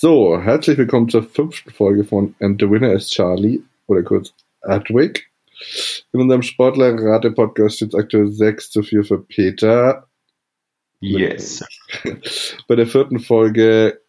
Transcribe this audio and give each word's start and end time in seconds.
So, 0.00 0.40
herzlich 0.40 0.78
willkommen 0.78 1.08
zur 1.08 1.24
fünften 1.24 1.72
Folge 1.72 2.04
von 2.04 2.36
And 2.38 2.60
the 2.60 2.70
Winner 2.70 2.92
is 2.92 3.10
Charlie 3.10 3.62
oder 3.88 4.04
kurz 4.04 4.32
Adwick. 4.60 5.28
In 6.12 6.20
unserem 6.20 6.42
Sportler-Rate-Podcast 6.42 7.74
steht 7.74 7.88
es 7.88 7.94
aktuell 7.96 8.28
6 8.28 8.70
zu 8.70 8.84
4 8.84 9.02
für 9.02 9.18
Peter. 9.18 10.06
Yes. 11.00 11.64
Bei 12.68 12.76
der 12.76 12.86
vierten 12.86 13.18
Folge 13.18 14.00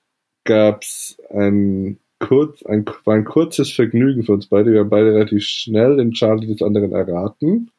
gab 0.43 0.83
es 0.83 1.17
ein, 1.31 1.97
kurz, 2.19 2.63
ein, 2.67 2.85
war 3.05 3.15
ein 3.15 3.25
kurzes 3.25 3.71
Vergnügen 3.71 4.21
für 4.21 4.33
uns 4.33 4.45
beide. 4.45 4.71
Wir 4.71 4.81
haben 4.81 4.91
beide 4.91 5.15
relativ 5.15 5.43
schnell 5.43 5.97
den 5.97 6.11
Charlie 6.11 6.53
des 6.53 6.61
anderen 6.61 6.91
erraten. 6.91 7.71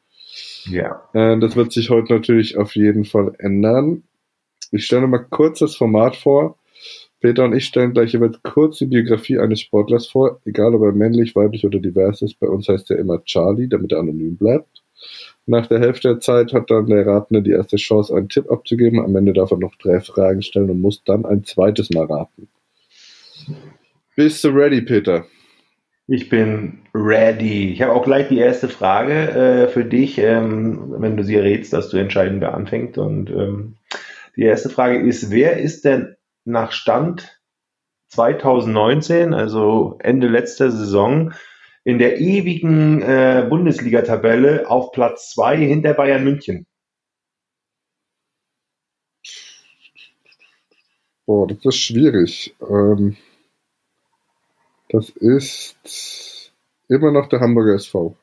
Ja. 0.65 1.07
Äh, 1.13 1.39
Das 1.39 1.55
wird 1.55 1.71
sich 1.71 1.89
heute 1.89 2.11
natürlich 2.11 2.57
auf 2.57 2.75
jeden 2.75 3.05
Fall 3.05 3.35
ändern. 3.39 4.03
Ich 4.71 4.85
stelle 4.85 5.07
mal 5.07 5.19
kurz 5.19 5.59
das 5.59 5.77
Format 5.77 6.17
vor. 6.17 6.57
Peter 7.21 7.45
und 7.45 7.55
ich 7.55 7.65
stellen 7.65 7.93
gleich 7.93 8.13
jeweils 8.13 8.41
kurz 8.41 8.79
die 8.79 8.87
Biografie 8.87 9.39
eines 9.39 9.61
Sportlers 9.61 10.07
vor, 10.07 10.41
egal 10.43 10.73
ob 10.73 10.81
er 10.81 10.91
männlich, 10.91 11.35
weiblich 11.35 11.65
oder 11.65 11.79
divers 11.79 12.23
ist. 12.23 12.39
Bei 12.39 12.47
uns 12.47 12.67
heißt 12.67 12.89
er 12.89 12.97
immer 12.97 13.23
Charlie, 13.23 13.69
damit 13.69 13.91
er 13.91 13.99
anonym 13.99 14.37
bleibt. 14.37 14.81
Nach 15.45 15.67
der 15.67 15.79
Hälfte 15.79 16.09
der 16.09 16.19
Zeit 16.19 16.51
hat 16.51 16.71
dann 16.71 16.87
der 16.87 17.05
Ratende 17.05 17.43
die 17.43 17.51
erste 17.51 17.77
Chance, 17.77 18.15
einen 18.15 18.29
Tipp 18.29 18.49
abzugeben. 18.49 18.99
Am 18.99 19.15
Ende 19.15 19.33
darf 19.33 19.51
er 19.51 19.57
noch 19.57 19.75
drei 19.75 19.99
Fragen 19.99 20.41
stellen 20.41 20.69
und 20.71 20.81
muss 20.81 21.03
dann 21.03 21.25
ein 21.25 21.43
zweites 21.43 21.91
Mal 21.91 22.05
raten. 22.05 22.47
Bist 24.15 24.43
du 24.43 24.49
ready, 24.49 24.81
Peter? 24.81 25.25
Ich 26.07 26.27
bin 26.27 26.79
ready. 26.93 27.71
Ich 27.71 27.81
habe 27.81 27.93
auch 27.93 28.03
gleich 28.03 28.29
die 28.29 28.39
erste 28.39 28.67
Frage 28.67 29.13
äh, 29.13 29.67
für 29.67 29.85
dich, 29.85 30.17
ähm, 30.17 30.95
wenn 30.97 31.17
du 31.17 31.23
sie 31.23 31.35
errätst, 31.35 31.71
dass 31.71 31.89
du 31.89 31.97
entscheiden, 31.97 32.41
wer 32.41 32.53
anfängt. 32.55 32.97
Und 32.97 33.29
ähm, 33.29 33.75
die 34.35 34.43
erste 34.43 34.69
Frage 34.69 34.99
ist, 34.99 35.31
wer 35.31 35.57
ist 35.57 35.85
denn 35.85 36.15
nach 36.45 36.71
Stand 36.71 37.41
2019, 38.09 39.33
also 39.33 39.97
Ende 39.99 40.27
letzter 40.27 40.71
Saison, 40.71 41.33
in 41.83 41.97
der 41.97 42.19
ewigen 42.19 43.01
äh, 43.01 43.45
Bundesliga-Tabelle 43.49 44.69
auf 44.69 44.91
Platz 44.91 45.31
2 45.31 45.57
hinter 45.57 45.93
Bayern 45.93 46.23
München? 46.23 46.67
Boah, 51.25 51.47
das 51.47 51.63
ist 51.63 51.77
schwierig. 51.77 52.55
Ähm, 52.61 53.15
das 54.89 55.09
ist 55.09 56.51
immer 56.89 57.11
noch 57.11 57.29
der 57.29 57.39
Hamburger 57.39 57.75
SV. 57.75 58.17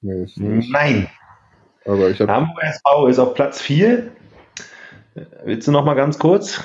Nee. 0.00 0.26
Nein. 0.36 1.10
Aber 1.84 2.10
ich 2.10 2.20
habe 2.20 2.32
Hamburger 2.32 2.68
SV 2.68 3.06
ist 3.08 3.18
auf 3.18 3.34
Platz 3.34 3.60
4. 3.60 4.12
Willst 5.44 5.66
du 5.66 5.72
noch 5.72 5.84
mal 5.84 5.94
ganz 5.94 6.18
kurz? 6.18 6.62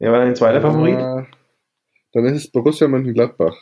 Wer 0.00 0.10
war 0.12 0.18
dein 0.20 0.34
zweiter 0.34 0.60
Favorit? 0.60 0.98
Äh, 0.98 1.24
Dann 2.12 2.24
ist 2.24 2.44
es 2.44 2.50
Borussia 2.50 2.88
Mönchengladbach. 2.88 3.54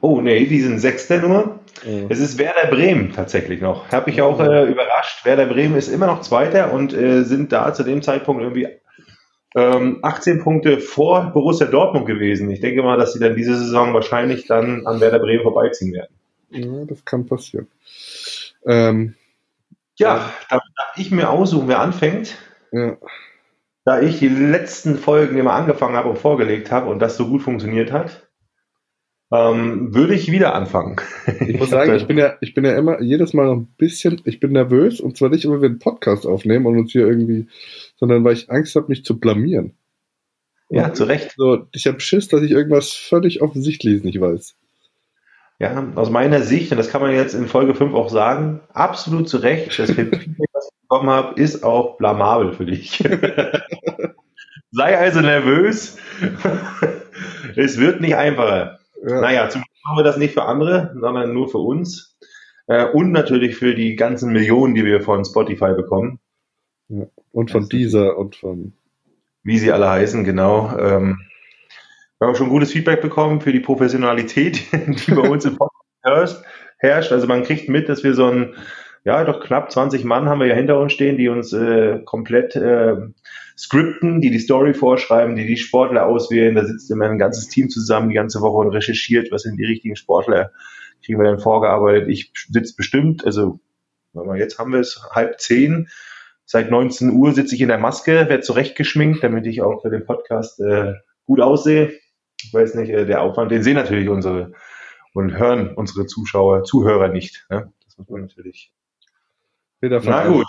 Oh, 0.00 0.20
nee, 0.20 0.46
die 0.46 0.60
sind 0.60 0.78
Sechster 0.78 1.18
nur. 1.18 1.58
Äh, 1.84 2.06
Es 2.08 2.20
ist 2.20 2.38
Werder 2.38 2.68
Bremen 2.68 3.12
tatsächlich 3.12 3.60
noch. 3.60 3.90
Habe 3.90 4.10
ich 4.10 4.22
auch 4.22 4.38
äh, 4.38 4.70
überrascht. 4.70 5.24
Werder 5.24 5.46
Bremen 5.46 5.74
ist 5.76 5.88
immer 5.88 6.06
noch 6.06 6.20
Zweiter 6.20 6.72
und 6.72 6.92
äh, 6.92 7.24
sind 7.24 7.50
da 7.52 7.74
zu 7.74 7.82
dem 7.82 8.02
Zeitpunkt 8.02 8.42
irgendwie 8.42 8.68
ähm, 9.56 9.98
18 10.02 10.44
Punkte 10.44 10.78
vor 10.78 11.30
Borussia 11.32 11.66
Dortmund 11.66 12.06
gewesen. 12.06 12.48
Ich 12.50 12.60
denke 12.60 12.82
mal, 12.82 12.96
dass 12.98 13.14
sie 13.14 13.18
dann 13.18 13.34
diese 13.34 13.56
Saison 13.56 13.94
wahrscheinlich 13.94 14.46
dann 14.46 14.86
an 14.86 15.00
Werder 15.00 15.18
Bremen 15.18 15.42
vorbeiziehen 15.42 15.92
werden. 15.94 16.14
ja, 16.50 16.84
das 16.84 17.04
kann 17.04 17.26
passieren. 17.26 17.66
Ähm, 18.66 19.14
Ja, 19.96 20.32
da 20.50 20.56
darf 20.76 20.92
ich 20.96 21.10
mir 21.10 21.30
aussuchen, 21.30 21.66
wer 21.66 21.80
anfängt. 21.80 22.36
ja. 22.72 22.96
Da 23.88 24.02
ich 24.02 24.18
die 24.18 24.28
letzten 24.28 24.98
Folgen 24.98 25.38
immer 25.38 25.54
angefangen 25.54 25.96
habe 25.96 26.10
und 26.10 26.18
vorgelegt 26.18 26.70
habe 26.70 26.90
und 26.90 26.98
das 26.98 27.16
so 27.16 27.26
gut 27.26 27.40
funktioniert 27.40 27.90
hat, 27.90 28.28
ähm, 29.32 29.94
würde 29.94 30.12
ich 30.12 30.30
wieder 30.30 30.54
anfangen. 30.54 30.96
Ich 31.40 31.58
muss 31.58 31.70
sagen, 31.70 31.94
ich 31.94 32.06
bin 32.06 32.18
ja, 32.18 32.34
ich 32.42 32.52
bin 32.52 32.66
ja 32.66 32.76
immer 32.76 33.00
jedes 33.00 33.32
Mal 33.32 33.46
noch 33.46 33.56
ein 33.56 33.74
bisschen, 33.78 34.20
ich 34.26 34.40
bin 34.40 34.52
nervös 34.52 35.00
und 35.00 35.16
zwar 35.16 35.30
nicht 35.30 35.48
wenn 35.48 35.62
wir 35.62 35.70
einen 35.70 35.78
Podcast 35.78 36.26
aufnehmen 36.26 36.66
und 36.66 36.78
uns 36.78 36.92
hier 36.92 37.06
irgendwie, 37.06 37.46
sondern 37.96 38.24
weil 38.24 38.34
ich 38.34 38.50
Angst 38.50 38.76
habe, 38.76 38.88
mich 38.88 39.06
zu 39.06 39.18
blamieren. 39.18 39.72
ja, 40.68 40.92
zu 40.92 41.04
Recht. 41.04 41.32
So, 41.38 41.64
ich 41.72 41.86
habe 41.86 42.00
Schiss, 42.00 42.28
dass 42.28 42.42
ich 42.42 42.50
irgendwas 42.50 42.92
völlig 42.92 43.40
Offensichtliches 43.40 44.04
nicht 44.04 44.20
weiß. 44.20 44.54
Ja, 45.60 45.92
aus 45.94 46.10
meiner 46.10 46.42
Sicht, 46.42 46.72
und 46.72 46.76
das 46.76 46.90
kann 46.90 47.00
man 47.00 47.14
jetzt 47.14 47.32
in 47.32 47.48
Folge 47.48 47.74
5 47.74 47.94
auch 47.94 48.10
sagen, 48.10 48.60
absolut 48.68 49.30
zu 49.30 49.38
Recht, 49.38 49.78
das 49.78 49.92
Feedback, 49.92 50.28
was 50.52 50.68
bekommen 50.88 51.10
habe, 51.10 51.40
ist 51.40 51.64
auch 51.64 51.96
blamabel 51.98 52.52
für 52.52 52.66
dich. 52.66 52.98
Sei 54.70 54.98
also 54.98 55.20
nervös. 55.20 55.96
es 57.56 57.78
wird 57.78 58.00
nicht 58.00 58.16
einfacher. 58.16 58.78
Ja, 59.06 59.20
Naja, 59.20 59.48
zum 59.48 59.62
Glück 59.62 59.76
machen 59.84 59.98
wir 59.98 60.04
das 60.04 60.16
nicht 60.16 60.34
für 60.34 60.44
andere, 60.44 60.94
sondern 61.00 61.32
nur 61.32 61.48
für 61.48 61.58
uns. 61.58 62.16
Äh, 62.66 62.84
Und 62.86 63.12
natürlich 63.12 63.56
für 63.56 63.74
die 63.74 63.96
ganzen 63.96 64.32
Millionen, 64.32 64.74
die 64.74 64.84
wir 64.84 65.00
von 65.00 65.24
Spotify 65.24 65.72
bekommen, 65.74 66.20
und 67.32 67.50
von 67.50 67.68
dieser 67.68 68.16
und 68.16 68.36
von. 68.36 68.72
wie 69.42 69.58
sie 69.58 69.72
alle 69.72 69.90
heißen, 69.90 70.24
genau. 70.24 70.74
Ähm, 70.78 71.18
Wir 72.18 72.28
haben 72.28 72.34
schon 72.34 72.48
gutes 72.48 72.72
Feedback 72.72 73.02
bekommen 73.02 73.40
für 73.42 73.52
die 73.52 73.60
Professionalität, 73.60 74.62
die 74.72 75.12
bei 75.14 75.28
uns 75.28 75.44
im 75.44 75.56
Podcast 75.56 76.42
herrscht. 76.78 77.12
Also 77.12 77.26
man 77.26 77.42
kriegt 77.42 77.68
mit, 77.68 77.88
dass 77.90 78.04
wir 78.04 78.14
so 78.14 78.26
ein, 78.26 78.54
ja, 79.04 79.24
doch 79.24 79.40
knapp 79.40 79.70
20 79.70 80.04
Mann 80.04 80.28
haben 80.28 80.40
wir 80.40 80.46
ja 80.46 80.54
hinter 80.54 80.78
uns 80.78 80.92
stehen, 80.92 81.16
die 81.16 81.28
uns 81.28 81.52
äh, 81.52 82.00
komplett 82.04 82.56
äh, 82.56 82.96
skripten, 83.56 84.20
die 84.20 84.30
die 84.30 84.38
Story 84.38 84.74
vorschreiben, 84.74 85.36
die 85.36 85.46
die 85.46 85.56
Sportler 85.56 86.06
auswählen. 86.06 86.54
Da 86.54 86.64
sitzt 86.64 86.90
immer 86.90 87.06
ein 87.06 87.18
ganzes 87.18 87.48
Team 87.48 87.68
zusammen 87.70 88.08
die 88.08 88.14
ganze 88.14 88.40
Woche 88.40 88.58
und 88.58 88.74
recherchiert, 88.74 89.32
was 89.32 89.42
sind 89.42 89.56
die 89.56 89.64
richtigen 89.64 89.96
Sportler, 89.96 90.52
kriegen 91.04 91.18
wir 91.18 91.28
dann 91.28 91.40
vorgearbeitet. 91.40 92.08
Ich 92.08 92.32
sitze 92.50 92.74
bestimmt, 92.76 93.24
also 93.24 93.60
jetzt 94.36 94.58
haben 94.58 94.72
wir 94.72 94.80
es 94.80 95.02
halb 95.12 95.40
zehn. 95.40 95.88
Seit 96.44 96.70
19 96.70 97.10
Uhr 97.10 97.32
sitze 97.32 97.54
ich 97.54 97.60
in 97.60 97.68
der 97.68 97.78
Maske, 97.78 98.28
werde 98.28 98.40
zurechtgeschminkt, 98.40 99.22
damit 99.22 99.46
ich 99.46 99.60
auch 99.60 99.82
für 99.82 99.90
den 99.90 100.06
Podcast 100.06 100.60
äh, 100.60 100.94
gut 101.26 101.40
aussehe. 101.40 101.92
Ich 102.42 102.54
weiß 102.54 102.74
nicht, 102.76 102.90
äh, 102.90 103.04
der 103.04 103.22
Aufwand, 103.22 103.50
den 103.50 103.62
sehen 103.62 103.74
natürlich 103.74 104.08
unsere 104.08 104.52
und 105.12 105.36
hören 105.36 105.74
unsere 105.74 106.06
Zuschauer, 106.06 106.64
Zuhörer 106.64 107.08
nicht. 107.08 107.46
Ne? 107.50 107.72
Das 107.84 107.98
muss 107.98 108.08
man 108.08 108.22
natürlich. 108.22 108.72
Peter 109.80 110.00
Na 110.04 110.26
gut, 110.26 110.46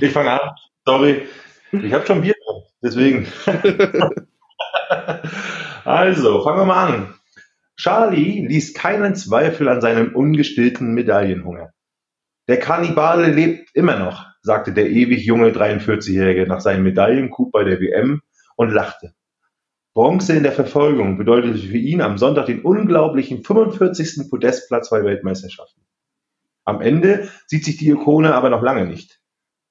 ich 0.00 0.12
fange 0.12 0.30
an. 0.32 0.50
Sorry, 0.84 1.22
ich 1.72 1.92
habe 1.92 2.06
schon 2.06 2.20
Bier 2.20 2.34
drin, 2.34 2.62
deswegen. 2.82 3.26
also, 5.84 6.42
fangen 6.42 6.58
wir 6.58 6.64
mal 6.66 6.86
an. 6.86 7.14
Charlie 7.76 8.46
ließ 8.46 8.74
keinen 8.74 9.14
Zweifel 9.14 9.68
an 9.68 9.80
seinem 9.80 10.14
ungestillten 10.14 10.92
Medaillenhunger. 10.92 11.72
Der 12.48 12.58
Kannibale 12.58 13.28
lebt 13.28 13.70
immer 13.74 13.98
noch, 13.98 14.26
sagte 14.42 14.72
der 14.72 14.90
ewig 14.90 15.24
junge 15.24 15.50
43-Jährige 15.50 16.46
nach 16.46 16.60
seinem 16.60 16.82
Medaillencoup 16.82 17.52
bei 17.52 17.64
der 17.64 17.80
WM 17.80 18.20
und 18.56 18.70
lachte. 18.70 19.14
Bronze 19.94 20.34
in 20.34 20.42
der 20.42 20.52
Verfolgung 20.52 21.18
bedeutete 21.18 21.58
für 21.58 21.76
ihn 21.76 22.00
am 22.00 22.18
Sonntag 22.18 22.46
den 22.46 22.62
unglaublichen 22.62 23.44
45. 23.44 24.30
Podestplatz 24.30 24.90
bei 24.90 25.04
Weltmeisterschaften. 25.04 25.82
Am 26.64 26.80
Ende 26.80 27.28
sieht 27.46 27.64
sich 27.64 27.76
die 27.76 27.90
Ikone 27.90 28.34
aber 28.34 28.50
noch 28.50 28.62
lange 28.62 28.86
nicht. 28.86 29.20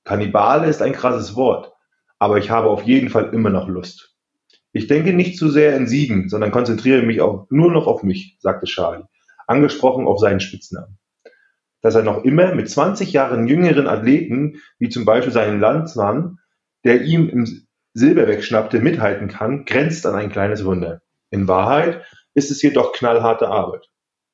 Kannibale 0.03 0.67
ist 0.67 0.81
ein 0.81 0.93
krasses 0.93 1.35
Wort, 1.35 1.71
aber 2.19 2.37
ich 2.37 2.49
habe 2.49 2.69
auf 2.69 2.83
jeden 2.83 3.09
Fall 3.09 3.33
immer 3.33 3.49
noch 3.49 3.67
Lust. 3.67 4.15
Ich 4.73 4.87
denke 4.87 5.13
nicht 5.13 5.37
zu 5.37 5.49
sehr 5.49 5.75
in 5.75 5.87
Siegen, 5.87 6.29
sondern 6.29 6.51
konzentriere 6.51 7.01
mich 7.01 7.21
auch 7.21 7.47
nur 7.49 7.71
noch 7.71 7.87
auf 7.87 8.03
mich, 8.03 8.37
sagte 8.39 8.65
Charlie, 8.65 9.03
angesprochen 9.47 10.07
auf 10.07 10.19
seinen 10.19 10.39
Spitznamen. 10.39 10.97
Dass 11.81 11.95
er 11.95 12.03
noch 12.03 12.23
immer 12.23 12.55
mit 12.55 12.69
20 12.69 13.11
Jahren 13.11 13.47
jüngeren 13.47 13.87
Athleten, 13.87 14.61
wie 14.79 14.89
zum 14.89 15.03
Beispiel 15.03 15.33
seinen 15.33 15.59
Landsmann, 15.59 16.37
der 16.85 17.01
ihm 17.01 17.27
im 17.27 17.67
Silber 17.93 18.27
wegschnappte, 18.27 18.79
mithalten 18.79 19.27
kann, 19.27 19.65
grenzt 19.65 20.05
an 20.05 20.15
ein 20.15 20.31
kleines 20.31 20.63
Wunder. 20.63 21.01
In 21.29 21.47
Wahrheit 21.47 22.05
ist 22.33 22.51
es 22.51 22.61
jedoch 22.61 22.93
knallharte 22.93 23.49
Arbeit. 23.49 23.89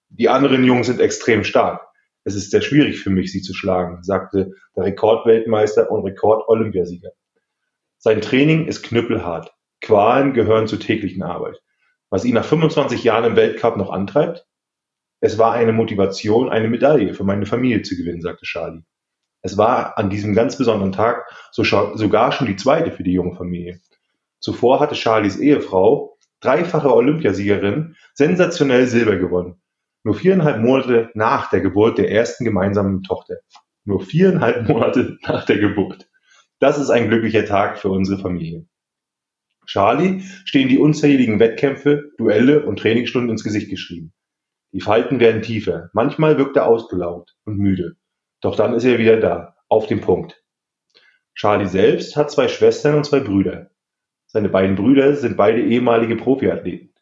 Die 0.10 0.30
anderen 0.30 0.64
Jungs 0.64 0.88
sind 0.88 1.00
extrem 1.00 1.44
stark. 1.44 1.87
Es 2.28 2.36
ist 2.36 2.52
sehr 2.52 2.62
schwierig 2.62 3.00
für 3.00 3.10
mich, 3.10 3.32
sie 3.32 3.42
zu 3.42 3.54
schlagen, 3.54 4.04
sagte 4.04 4.52
der 4.76 4.84
Rekordweltmeister 4.84 5.90
und 5.90 6.04
Rekord-Olympiasieger. 6.04 7.12
Sein 8.00 8.20
Training 8.20 8.68
ist 8.68 8.84
knüppelhart. 8.84 9.54
Qualen 9.80 10.34
gehören 10.34 10.68
zur 10.68 10.82
täglichen 10.82 11.24
Arbeit. 11.24 11.62
Was 12.10 12.26
ihn 12.26 12.34
nach 12.34 12.44
25 12.44 13.06
Jahren 13.06 13.24
im 13.24 13.38
Weltcup 13.38 13.78
noch 13.78 13.92
antreibt? 13.92 14.46
Es 15.22 15.38
war 15.38 15.54
eine 15.54 15.72
Motivation, 15.72 16.50
eine 16.50 16.68
Medaille 16.68 17.14
für 17.14 17.24
meine 17.24 17.46
Familie 17.46 17.82
zu 17.84 17.96
gewinnen, 17.96 18.22
sagte 18.22 18.44
Charlie. 18.44 18.84
Es 19.42 19.58
war 19.58 19.98
an 19.98 20.10
diesem 20.10 20.36
ganz 20.36 20.58
besonderen 20.58 20.92
Tag 20.92 21.30
sogar 21.54 22.34
schon 22.34 22.48
die 22.48 22.58
zweite 22.58 22.92
für 22.92 23.04
die 23.04 23.14
junge 23.14 23.38
Familie. 23.38 23.80
Zuvor 24.42 24.82
hatte 24.82 24.96
Charlies 24.96 25.38
Ehefrau, 25.38 26.18
dreifache 26.42 26.94
Olympiasiegerin, 26.94 27.96
sensationell 28.16 28.86
Silber 28.86 29.16
gewonnen. 29.16 29.62
Nur 30.08 30.16
viereinhalb 30.16 30.62
Monate 30.62 31.12
nach 31.16 31.50
der 31.50 31.60
Geburt 31.60 31.98
der 31.98 32.10
ersten 32.10 32.46
gemeinsamen 32.46 33.04
Tochter. 33.04 33.40
Nur 33.84 34.00
viereinhalb 34.00 34.66
Monate 34.70 35.18
nach 35.28 35.46
der 35.46 35.58
Geburt. 35.58 36.10
Das 36.60 36.78
ist 36.78 36.90
ein 36.90 37.10
glücklicher 37.10 37.44
Tag 37.44 37.78
für 37.78 37.90
unsere 37.90 38.18
Familie. 38.18 38.66
Charlie 39.66 40.22
stehen 40.46 40.70
die 40.70 40.78
unzähligen 40.80 41.42
Wettkämpfe, 41.42 42.14
Duelle 42.18 42.66
und 42.66 42.80
Trainingsstunden 42.80 43.32
ins 43.32 43.44
Gesicht 43.44 43.70
geschrieben. 43.70 44.14
Die 44.72 44.80
Falten 44.80 45.20
werden 45.20 45.42
tiefer, 45.42 45.90
manchmal 45.92 46.38
wirkt 46.38 46.56
er 46.56 46.68
ausgelaugt 46.68 47.36
und 47.44 47.58
müde. 47.58 47.98
Doch 48.40 48.56
dann 48.56 48.76
ist 48.76 48.86
er 48.86 49.00
wieder 49.00 49.20
da, 49.20 49.58
auf 49.68 49.88
dem 49.88 50.00
Punkt. 50.00 50.42
Charlie 51.36 51.68
selbst 51.68 52.16
hat 52.16 52.32
zwei 52.32 52.48
Schwestern 52.48 52.96
und 52.96 53.04
zwei 53.04 53.20
Brüder. 53.20 53.72
Seine 54.26 54.48
beiden 54.48 54.78
Brüder 54.78 55.18
sind 55.18 55.36
beide 55.36 55.62
ehemalige 55.62 56.16
Profiathleten. 56.16 56.94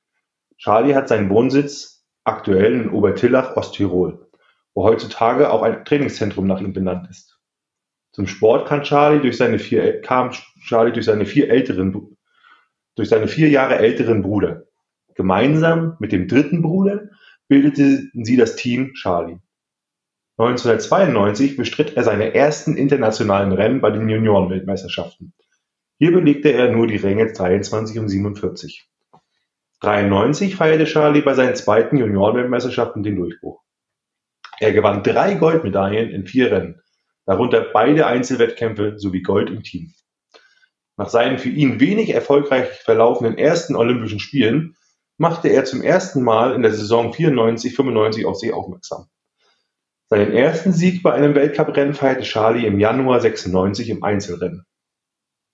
Charlie 0.57 0.96
hat 0.96 1.07
seinen 1.07 1.30
Wohnsitz 1.30 1.94
aktuell 2.25 2.74
in 2.74 2.89
Obertillach, 2.89 3.56
Osttirol, 3.56 4.27
wo 4.74 4.83
heutzutage 4.83 5.51
auch 5.51 5.62
ein 5.62 5.86
Trainingszentrum 5.86 6.48
nach 6.48 6.60
ihm 6.60 6.74
benannt 6.74 7.07
ist. 7.10 7.39
Zum 8.12 8.27
Sport 8.27 8.68
kam 8.68 8.83
Charlie 8.83 9.22
durch 9.22 9.38
seine 9.38 9.60
vier 9.60 9.83
älteren, 11.50 12.18
durch 12.95 13.10
seine 13.10 13.27
vier 13.27 13.50
Jahre 13.50 13.77
älteren 13.77 14.22
Bruder. 14.22 14.63
Gemeinsam 15.16 15.95
mit 16.00 16.12
dem 16.12 16.27
dritten 16.27 16.62
Bruder 16.62 17.10
bildeten 17.48 18.12
sie 18.13 18.38
das 18.38 18.56
Team 18.56 18.94
Charlie. 18.94 19.39
1992 20.38 21.56
bestritt 21.56 21.95
er 21.95 22.04
seine 22.04 22.33
ersten 22.33 22.75
internationalen 22.75 23.54
Rennen 23.54 23.80
bei 23.80 23.92
den 23.92 24.10
Juniorenweltmeisterschaften. 24.10 25.33
Hier 25.98 26.12
belegte 26.12 26.51
er 26.51 26.71
nur 26.71 26.88
die 26.88 26.98
Ränge 26.98 27.31
23 27.31 28.00
und 28.00 28.10
47. 28.10 28.89
93 29.81 30.56
feierte 30.56 30.86
Charlie 30.86 31.22
bei 31.22 31.33
seinen 31.33 31.56
zweiten 31.56 31.98
Juniorenweltmeisterschaften 31.98 33.04
den 33.04 33.18
Durchbruch. 33.18 33.62
Er 34.60 34.72
gewann 34.72 35.04
drei 35.04 35.36
Goldmedaillen 35.36 36.10
in 36.10 36.25
vier 36.25 36.51
Rennen, 36.51 36.81
darunter 37.25 37.62
beide 37.74 38.07
Einzelwettkämpfe 38.07 38.98
sowie 38.98 39.22
Gold 39.22 39.50
im 39.50 39.63
Team. 39.63 39.94
Nach 40.98 41.10
seinen 41.10 41.39
für 41.39 41.50
ihn 41.50 41.81
wenig 41.81 42.12
erfolgreich 42.12 42.69
verlaufenden 42.83 43.38
ersten 43.38 43.75
Olympischen 43.75 44.19
Spielen 44.19 44.77
machte 45.18 45.50
er 45.50 45.66
zum 45.66 45.81
ersten 45.81 46.24
Mal 46.24 46.56
in 46.56 46.62
der 46.62 46.71
Saison 46.71 47.12
94/95 47.12 48.25
auf 48.25 48.38
sich 48.38 48.54
aufmerksam. 48.54 49.07
Seinen 50.07 50.31
ersten 50.31 50.71
Sieg 50.71 51.04
bei 51.04 51.12
einem 51.13 51.36
Weltcuprennen 51.36 51.94
feierte 51.94 52.24
Charlie 52.24 52.66
im 52.66 52.80
Januar 52.80 53.19
96 53.19 53.89
im 53.89 54.04
Einzelrennen. 54.04 54.66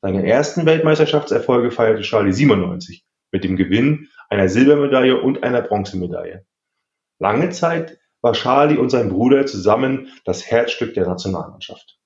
Seine 0.01 0.27
ersten 0.27 0.65
Weltmeisterschaftserfolge 0.65 1.71
feierte 1.71 2.01
Charlie 2.01 2.33
97 2.33 3.03
mit 3.31 3.44
dem 3.44 3.56
Gewinn 3.56 4.10
einer 4.30 4.50
Silbermedaille 4.50 5.19
und 5.19 5.44
einer 5.44 5.62
Bronzemedaille. 5.62 6.45
Lange 7.19 7.50
Zeit 7.50 8.00
war 8.22 8.33
Charlie 8.33 8.78
und 8.78 8.89
sein 8.89 9.10
Bruder 9.10 9.45
zusammen 9.45 10.10
das 10.25 10.50
Herzstück 10.50 10.94
der 10.94 11.07
Nationalmannschaft. 11.07 11.98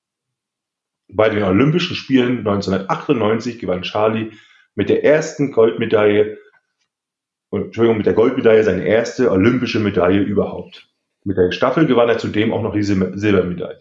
Bei 1.07 1.29
den 1.29 1.43
Olympischen 1.43 1.95
Spielen 1.95 2.39
1998 2.39 3.59
gewann 3.59 3.83
Charlie 3.83 4.31
mit 4.75 4.89
der 4.89 5.03
ersten 5.03 5.51
Goldmedaille 5.51 6.37
Entschuldigung, 7.51 7.97
mit 7.97 8.05
der 8.05 8.13
Goldmedaille 8.13 8.63
seine 8.63 8.85
erste 8.85 9.31
olympische 9.31 9.79
Medaille 9.79 10.21
überhaupt. 10.21 10.89
Mit 11.23 11.37
der 11.37 11.51
Staffel 11.51 11.85
gewann 11.85 12.09
er 12.09 12.17
zudem 12.17 12.53
auch 12.53 12.61
noch 12.61 12.73
die 12.73 12.83
Silbermedaille. 12.83 13.79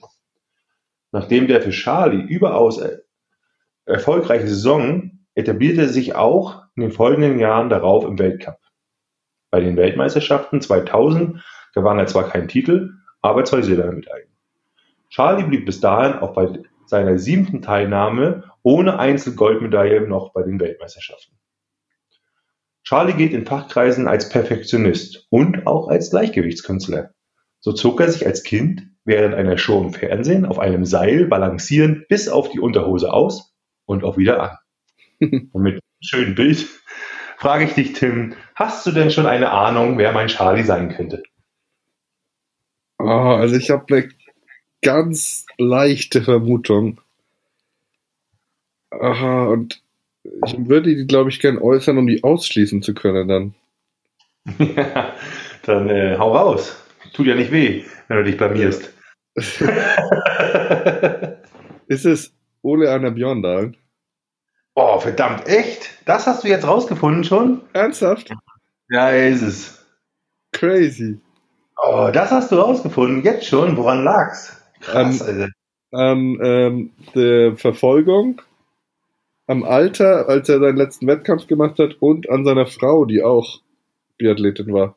Nachdem 1.12 1.46
der 1.46 1.62
für 1.62 1.70
Charlie 1.70 2.22
überaus 2.22 2.80
erfolgreiche 3.84 4.48
Saison 4.48 5.13
etablierte 5.34 5.82
er 5.82 5.88
sich 5.88 6.14
auch 6.14 6.62
in 6.76 6.82
den 6.82 6.92
folgenden 6.92 7.38
Jahren 7.38 7.68
darauf 7.68 8.04
im 8.04 8.18
Weltcup. 8.18 8.58
Bei 9.50 9.60
den 9.60 9.76
Weltmeisterschaften 9.76 10.60
2000 10.60 11.44
gewann 11.74 11.98
er 11.98 12.06
zwar 12.06 12.28
keinen 12.28 12.48
Titel, 12.48 12.92
aber 13.22 13.44
zwei 13.44 13.62
Silbermedaillen. 13.62 14.28
Charlie 15.10 15.44
blieb 15.44 15.66
bis 15.66 15.80
dahin 15.80 16.18
auch 16.18 16.34
bei 16.34 16.48
seiner 16.86 17.18
siebten 17.18 17.62
Teilnahme 17.62 18.50
ohne 18.62 18.98
Einzelgoldmedaille 18.98 20.08
noch 20.08 20.32
bei 20.32 20.42
den 20.42 20.58
Weltmeisterschaften. 20.60 21.38
Charlie 22.82 23.14
gilt 23.14 23.32
in 23.32 23.46
Fachkreisen 23.46 24.08
als 24.08 24.28
Perfektionist 24.28 25.26
und 25.30 25.66
auch 25.66 25.88
als 25.88 26.10
Gleichgewichtskünstler. 26.10 27.14
So 27.60 27.72
zog 27.72 28.00
er 28.00 28.10
sich 28.10 28.26
als 28.26 28.42
Kind 28.42 28.88
während 29.04 29.34
einer 29.34 29.56
Show 29.56 29.80
im 29.80 29.92
Fernsehen 29.94 30.44
auf 30.44 30.58
einem 30.58 30.84
Seil 30.84 31.26
balancierend 31.26 32.08
bis 32.08 32.28
auf 32.28 32.50
die 32.50 32.60
Unterhose 32.60 33.12
aus 33.12 33.54
und 33.86 34.04
auch 34.04 34.18
wieder 34.18 34.42
an. 34.42 34.58
Und 35.52 35.62
mit 35.62 35.74
einem 35.74 35.80
schönen 36.00 36.34
Bild 36.34 36.66
frage 37.38 37.64
ich 37.64 37.74
dich, 37.74 37.92
Tim, 37.92 38.34
hast 38.54 38.86
du 38.86 38.90
denn 38.90 39.10
schon 39.10 39.26
eine 39.26 39.50
Ahnung, 39.50 39.98
wer 39.98 40.12
mein 40.12 40.28
Charlie 40.28 40.62
sein 40.62 40.94
könnte? 40.94 41.22
Oh, 42.98 43.04
also 43.04 43.56
ich 43.56 43.70
habe 43.70 43.84
eine 43.94 44.08
ganz 44.82 45.46
leichte 45.58 46.22
Vermutung. 46.22 47.00
Aha, 48.90 49.46
und 49.46 49.82
ich 50.46 50.56
würde 50.66 50.94
die, 50.94 51.06
glaube 51.06 51.30
ich, 51.30 51.40
gern 51.40 51.58
äußern, 51.58 51.98
um 51.98 52.06
die 52.06 52.22
ausschließen 52.24 52.82
zu 52.82 52.94
können 52.94 53.28
dann. 53.28 53.54
Ja, 54.58 55.14
dann 55.62 55.88
äh, 55.90 56.16
hau 56.18 56.34
raus. 56.34 56.80
Tut 57.12 57.26
ja 57.26 57.34
nicht 57.34 57.52
weh, 57.52 57.84
wenn 58.08 58.16
du 58.18 58.24
dich 58.24 58.36
blamierst. 58.36 58.92
ist 61.86 62.06
es 62.06 62.32
Ole 62.62 62.90
Anna 62.92 63.10
Björndal? 63.10 63.74
Oh, 64.74 64.98
verdammt, 64.98 65.46
echt? 65.46 65.90
Das 66.04 66.26
hast 66.26 66.44
du 66.44 66.48
jetzt 66.48 66.66
rausgefunden 66.66 67.24
schon? 67.24 67.62
Ernsthaft? 67.72 68.30
Ja, 68.88 69.10
ist 69.10 69.42
es. 69.42 69.86
Crazy. 70.52 71.20
Oh, 71.76 72.10
das 72.12 72.30
hast 72.30 72.50
du 72.50 72.56
rausgefunden, 72.56 73.22
jetzt 73.22 73.46
schon? 73.46 73.76
Woran 73.76 74.04
lag's? 74.04 74.60
Krass, 74.80 75.20
um, 75.20 75.26
Alter. 75.26 75.48
An 75.92 76.38
ähm, 76.42 76.90
der 77.14 77.56
Verfolgung 77.56 78.42
am 79.46 79.62
Alter, 79.62 80.28
als 80.28 80.48
er 80.48 80.58
seinen 80.58 80.76
letzten 80.76 81.06
Wettkampf 81.06 81.46
gemacht 81.46 81.78
hat 81.78 81.96
und 82.00 82.28
an 82.30 82.44
seiner 82.44 82.66
Frau, 82.66 83.04
die 83.04 83.22
auch 83.22 83.60
Biathletin 84.18 84.72
war. 84.72 84.96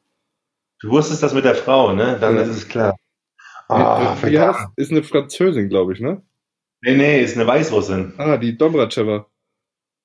Du 0.79 0.89
wusstest 0.89 1.23
das 1.23 1.33
mit 1.33 1.45
der 1.45 1.55
Frau, 1.55 1.93
ne? 1.93 2.17
Dann 2.19 2.35
ja. 2.35 2.43
ist 2.43 2.49
es 2.49 2.67
klar. 2.67 2.95
Ah, 3.67 4.13
oh, 4.13 4.23
heißt, 4.23 4.69
ist 4.77 4.91
eine 4.91 5.03
Französin, 5.03 5.69
glaube 5.69 5.93
ich, 5.93 5.99
ne? 5.99 6.21
Nee, 6.81 6.95
nee, 6.95 7.21
ist 7.21 7.35
eine 7.35 7.47
Weißrussin. 7.47 8.13
Ah, 8.17 8.37
die 8.37 8.57
Domracheva. 8.57 9.25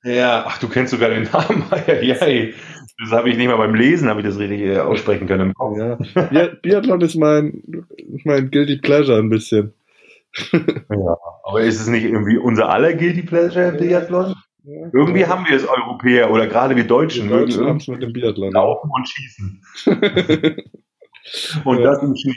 Ja, 0.04 0.44
ach, 0.46 0.58
du 0.58 0.68
kennst 0.68 0.90
sogar 0.90 1.10
den 1.10 1.24
Namen. 1.24 1.64
ja, 2.02 2.16
das 2.16 3.12
habe 3.12 3.30
ich 3.30 3.36
nicht 3.36 3.48
mal 3.48 3.56
beim 3.56 3.74
Lesen, 3.74 4.08
habe 4.08 4.20
ich 4.20 4.26
das 4.26 4.38
richtig 4.38 4.60
äh, 4.60 4.78
aussprechen 4.78 5.26
können 5.26 5.54
Kopf. 5.54 5.76
Ja. 6.30 6.48
Biathlon 6.62 7.00
ist 7.00 7.16
mein, 7.16 7.86
mein 8.24 8.50
Guilty 8.50 8.76
Pleasure 8.76 9.18
ein 9.18 9.28
bisschen. 9.28 9.74
ja, 10.52 11.16
aber 11.44 11.60
ist 11.60 11.80
es 11.80 11.88
nicht 11.88 12.04
irgendwie 12.04 12.38
unser 12.38 12.68
aller 12.68 12.94
Guilty 12.94 13.22
Pleasure 13.22 13.68
im 13.68 13.76
Biathlon? 13.76 14.34
Ja, 14.64 14.88
irgendwie 14.92 15.26
haben 15.26 15.44
wir 15.48 15.56
es 15.56 15.66
Europäer 15.66 16.30
oder 16.30 16.46
gerade 16.46 16.76
wir 16.76 16.86
Deutschen. 16.86 17.28
Wir 17.28 17.38
Deutschen 17.38 17.66
haben 17.66 17.78
es 17.78 17.88
mit 17.88 18.02
dem 18.02 18.12
Biathlon. 18.12 18.52
Laufen 18.52 18.90
und 18.90 19.08
schießen. 19.08 19.62
und 21.64 21.78
ja. 21.78 21.84
das 21.84 22.02
im 22.02 22.14
Schnee. 22.16 22.36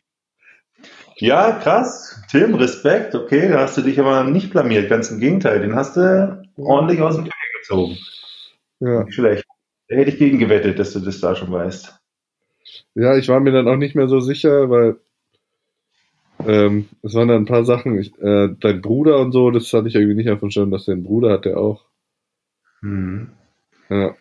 Ja, 1.17 1.51
krass. 1.51 2.21
Tim, 2.29 2.55
Respekt. 2.55 3.15
Okay, 3.15 3.47
da 3.47 3.61
hast 3.61 3.77
du 3.77 3.81
dich 3.81 3.99
aber 3.99 4.23
nicht 4.23 4.51
blamiert. 4.51 4.89
Ganz 4.89 5.11
im 5.11 5.19
Gegenteil. 5.19 5.61
Den 5.61 5.75
hast 5.75 5.95
du 5.95 6.43
ordentlich 6.57 7.01
aus 7.01 7.15
dem 7.15 7.25
gezogen. 7.67 7.97
Ja. 8.79 9.03
Nicht 9.03 9.15
schlecht. 9.15 9.45
Da 9.87 9.95
hätte 9.95 10.11
ich 10.11 10.17
gegen 10.17 10.39
gewettet, 10.39 10.79
dass 10.79 10.93
du 10.93 10.99
das 10.99 11.19
da 11.19 11.35
schon 11.35 11.51
weißt. 11.51 11.99
Ja, 12.95 13.15
ich 13.17 13.27
war 13.27 13.39
mir 13.39 13.51
dann 13.51 13.67
auch 13.67 13.75
nicht 13.75 13.95
mehr 13.95 14.07
so 14.07 14.19
sicher, 14.19 14.69
weil 14.69 14.97
ähm, 16.45 16.89
es 17.01 17.13
waren 17.13 17.27
dann 17.27 17.43
ein 17.43 17.45
paar 17.45 17.65
Sachen. 17.65 17.97
Ich, 17.99 18.17
äh, 18.19 18.49
dein 18.59 18.81
Bruder 18.81 19.19
und 19.19 19.31
so, 19.31 19.51
das 19.51 19.71
hatte 19.73 19.87
ich 19.87 19.95
irgendwie 19.95 20.15
nicht 20.15 20.29
auf 20.29 20.39
dem 20.39 20.49
Schirm, 20.49 20.71
dass 20.71 20.85
der 20.85 20.93
einen 20.93 21.03
Bruder 21.03 21.33
hat, 21.33 21.45
der 21.45 21.57
auch. 21.57 21.85
Hm. 22.81 23.31
Ja. 23.89 24.15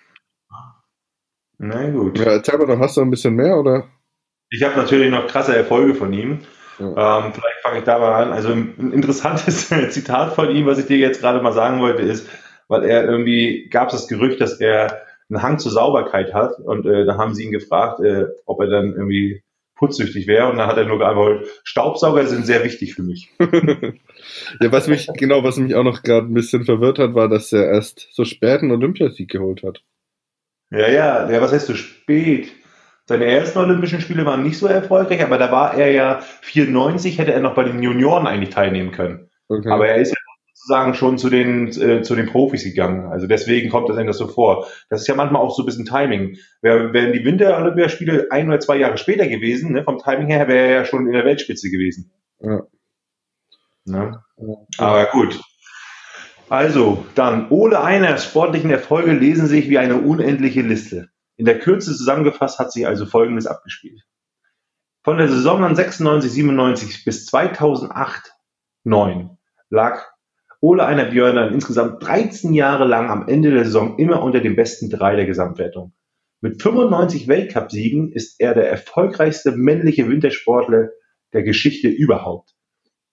Na 1.58 1.90
gut. 1.90 2.18
Ja, 2.18 2.32
erzähl 2.32 2.58
mal 2.58 2.66
noch, 2.66 2.78
hast 2.78 2.96
du 2.96 3.00
ein 3.00 3.10
bisschen 3.10 3.34
mehr, 3.34 3.56
oder? 3.56 3.88
Ich 4.50 4.62
habe 4.62 4.76
natürlich 4.76 5.10
noch 5.10 5.26
krasse 5.26 5.56
Erfolge 5.56 5.94
von 5.94 6.12
ihm. 6.12 6.40
Ja. 6.78 7.26
Ähm, 7.26 7.32
vielleicht 7.32 7.62
fange 7.62 7.78
ich 7.78 7.84
da 7.84 7.98
mal 7.98 8.22
an. 8.22 8.32
Also 8.32 8.50
ein 8.50 8.92
interessantes 8.92 9.68
Zitat 9.90 10.34
von 10.34 10.50
ihm, 10.54 10.66
was 10.66 10.78
ich 10.78 10.86
dir 10.86 10.98
jetzt 10.98 11.20
gerade 11.20 11.40
mal 11.40 11.52
sagen 11.52 11.80
wollte, 11.80 12.02
ist, 12.02 12.28
weil 12.68 12.85
er 12.85 13.04
irgendwie 13.04 13.68
gab 13.71 13.88
es 13.88 13.94
das 13.94 14.09
Gerücht, 14.09 14.40
dass 14.40 14.61
er 14.61 15.02
einen 15.28 15.42
Hang 15.42 15.59
zur 15.59 15.73
Sauberkeit 15.73 16.35
hat 16.35 16.59
und 16.59 16.87
äh, 16.87 17.04
da 17.04 17.16
haben 17.16 17.35
sie 17.35 17.44
ihn 17.44 17.52
gefragt, 17.52 18.00
äh, 18.00 18.26
ob 18.47 18.61
er 18.61 18.68
dann 18.68 18.92
irgendwie 18.92 19.42
putzsüchtig 19.76 20.26
wäre 20.26 20.50
und 20.50 20.59
dann 20.59 20.68
hat 20.68 20.76
er 20.76 20.85
nur 20.85 20.99
geantwortet, 20.99 21.49
Staubsauger 21.64 22.26
sind 22.26 22.47
sehr 22.47 22.64
wichtig 22.64 22.94
für 22.94 23.02
mich. 23.02 23.30
ja, 23.40 24.73
was 24.73 24.87
mich, 24.87 25.09
genau, 25.16 25.42
was 25.42 25.56
mich 25.56 25.75
auch 25.75 25.83
noch 25.83 26.02
gerade 26.02 26.26
ein 26.26 26.35
bisschen 26.35 26.64
verwirrt 26.64 26.99
hat, 26.99 27.14
war, 27.14 27.28
dass 27.28 27.52
er 27.52 27.66
erst 27.66 28.09
so 28.12 28.25
spät 28.25 28.62
einen 28.62 28.71
Olympiasieg 28.71 29.30
geholt 29.30 29.62
hat. 29.62 29.83
Ja, 30.71 30.88
ja, 30.88 31.30
ja, 31.30 31.40
was 31.40 31.52
heißt 31.52 31.66
so 31.66 31.75
spät? 31.75 32.52
Seine 33.06 33.26
ersten 33.26 33.59
Olympischen 33.59 34.00
Spiele 34.00 34.25
waren 34.25 34.42
nicht 34.42 34.59
so 34.59 34.66
erfolgreich, 34.66 35.23
aber 35.23 35.37
da 35.37 35.52
war 35.52 35.75
er 35.75 35.90
ja 35.90 36.21
94, 36.40 37.18
hätte 37.18 37.33
er 37.33 37.40
noch 37.40 37.54
bei 37.54 37.64
den 37.64 37.83
Junioren 37.83 38.26
eigentlich 38.26 38.54
teilnehmen 38.54 38.92
können. 38.92 39.28
Okay. 39.49 39.68
Aber 39.68 39.88
er 39.88 39.97
ist 39.97 40.13
sozusagen 40.64 40.94
schon 40.94 41.18
zu 41.18 41.28
den, 41.28 41.68
äh, 41.80 42.02
zu 42.02 42.14
den 42.14 42.26
Profis 42.26 42.64
gegangen. 42.64 43.12
Also 43.12 43.26
deswegen 43.26 43.68
kommt 43.68 43.90
das 43.90 43.97
das 43.97 44.16
so 44.16 44.28
vor. 44.28 44.66
Das 44.88 45.02
ist 45.02 45.06
ja 45.06 45.14
manchmal 45.14 45.42
auch 45.42 45.54
so 45.54 45.62
ein 45.62 45.66
bisschen 45.66 45.85
Timing. 45.85 46.38
Wären 46.62 47.12
die 47.12 47.25
Winter-Olympiaspiele 47.25 48.28
ein 48.30 48.49
oder 48.49 48.61
zwei 48.61 48.78
Jahre 48.78 48.97
später 48.97 49.28
gewesen, 49.28 49.73
ne, 49.73 49.85
vom 49.85 49.99
Timing 49.99 50.28
her, 50.28 50.49
wäre 50.49 50.66
er 50.66 50.75
ja 50.75 50.85
schon 50.87 51.06
in 51.06 51.12
der 51.12 51.26
Weltspitze 51.26 51.71
gewesen. 51.71 52.12
Ja. 52.40 52.62
Ne? 53.85 54.23
Aber 54.78 55.06
gut. 55.12 55.38
Also, 56.49 57.04
dann, 57.14 57.50
Ole 57.50 57.83
Einers 57.83 58.25
sportlichen 58.25 58.71
Erfolge 58.71 59.12
lesen 59.12 59.47
sich 59.47 59.68
wie 59.68 59.78
eine 59.78 59.97
unendliche 59.97 60.62
Liste. 60.62 61.11
In 61.37 61.44
der 61.44 61.59
Kürze 61.59 61.94
zusammengefasst 61.94 62.59
hat 62.59 62.73
sich 62.73 62.87
also 62.87 63.04
Folgendes 63.04 63.47
abgespielt. 63.47 64.00
Von 65.02 65.18
der 65.18 65.28
Saison 65.28 65.62
an 65.62 65.76
96, 65.76 66.33
97 66.33 67.04
bis 67.04 67.26
2008, 67.26 68.33
9 68.85 69.37
lag 69.68 70.13
Ole 70.64 70.87
Einer 70.87 71.04
Björner 71.04 71.50
insgesamt 71.50 72.02
13 72.02 72.54
Jahre 72.54 72.87
lang 72.87 73.11
am 73.11 73.28
Ende 73.28 73.50
der 73.50 73.66
Saison 73.66 73.99
immer 73.99 74.23
unter 74.23 74.40
den 74.40 74.56
besten 74.56 74.88
drei 74.88 75.14
der 75.14 75.26
Gesamtwertung. 75.26 75.92
Mit 76.40 76.62
95 76.62 77.28
Weltcupsiegen 77.28 78.11
ist 78.12 78.40
er 78.40 78.54
der 78.54 78.71
erfolgreichste 78.71 79.52
männliche 79.52 80.09
Wintersportler 80.09 80.88
der 81.35 81.42
Geschichte 81.42 81.88
überhaupt. 81.88 82.54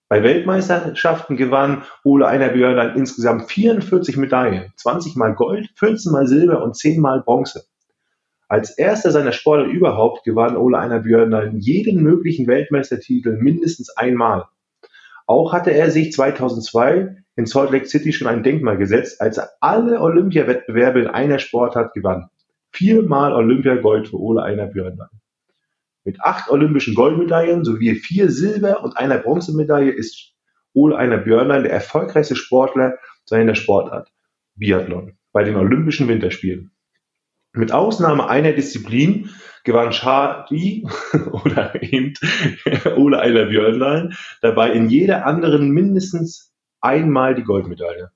Bei 0.07 0.23
Weltmeisterschaften 0.23 1.35
gewann 1.35 1.83
Ole 2.05 2.25
Einer 2.25 2.47
Björner 2.47 2.95
insgesamt 2.95 3.51
44 3.51 4.15
Medaillen, 4.15 4.71
20 4.77 5.17
mal 5.17 5.35
Gold, 5.35 5.71
14 5.75 6.09
mal 6.13 6.27
Silber 6.27 6.63
und 6.63 6.77
10 6.77 7.01
mal 7.01 7.21
Bronze. 7.21 7.65
Als 8.47 8.77
erster 8.77 9.11
seiner 9.11 9.33
Sportler 9.33 9.65
überhaupt 9.65 10.23
gewann 10.23 10.55
Ole 10.55 10.77
Einer 10.77 10.99
Björner 10.99 11.51
jeden 11.53 12.01
möglichen 12.01 12.47
Weltmeistertitel 12.47 13.35
mindestens 13.41 13.89
einmal. 13.97 14.45
Auch 15.27 15.51
hatte 15.51 15.71
er 15.71 15.91
sich 15.91 16.13
2002 16.13 17.20
in 17.35 17.45
Salt 17.45 17.71
Lake 17.71 17.85
City 17.85 18.13
schon 18.13 18.27
ein 18.27 18.43
Denkmal 18.43 18.77
gesetzt, 18.77 19.21
als 19.21 19.37
er 19.37 19.49
alle 19.61 20.01
Olympiawettbewerbe 20.01 21.01
in 21.01 21.07
einer 21.07 21.39
Sportart 21.39 21.93
gewann. 21.93 22.29
Viermal 22.71 23.33
Olympiagold 23.33 24.09
für 24.09 24.19
Ole 24.19 24.43
Einer 24.43 24.67
Björnlein. 24.67 25.09
Mit 26.03 26.21
acht 26.21 26.49
olympischen 26.49 26.95
Goldmedaillen 26.95 27.63
sowie 27.63 27.95
vier 27.95 28.31
Silber- 28.31 28.83
und 28.83 28.97
einer 28.97 29.17
Bronzemedaille 29.17 29.91
ist 29.91 30.33
Ole 30.73 30.97
Einer 30.97 31.17
Björnlein 31.17 31.63
der 31.63 31.73
erfolgreichste 31.73 32.35
Sportler 32.35 32.97
seiner 33.25 33.55
Sportart, 33.55 34.09
Biathlon, 34.55 35.17
bei 35.31 35.43
den 35.43 35.55
Olympischen 35.55 36.07
Winterspielen. 36.07 36.71
Mit 37.53 37.71
Ausnahme 37.71 38.29
einer 38.29 38.53
Disziplin 38.53 39.29
gewann 39.63 39.91
Charlie 39.91 40.87
oder 41.31 41.81
eben 41.83 42.13
Ole 42.95 43.19
Einer 43.19 43.45
Björnlein 43.45 44.15
dabei 44.41 44.71
in 44.71 44.89
jeder 44.89 45.25
anderen 45.25 45.69
mindestens 45.69 46.50
einmal 46.81 47.35
die 47.35 47.43
Goldmedaille. 47.43 48.11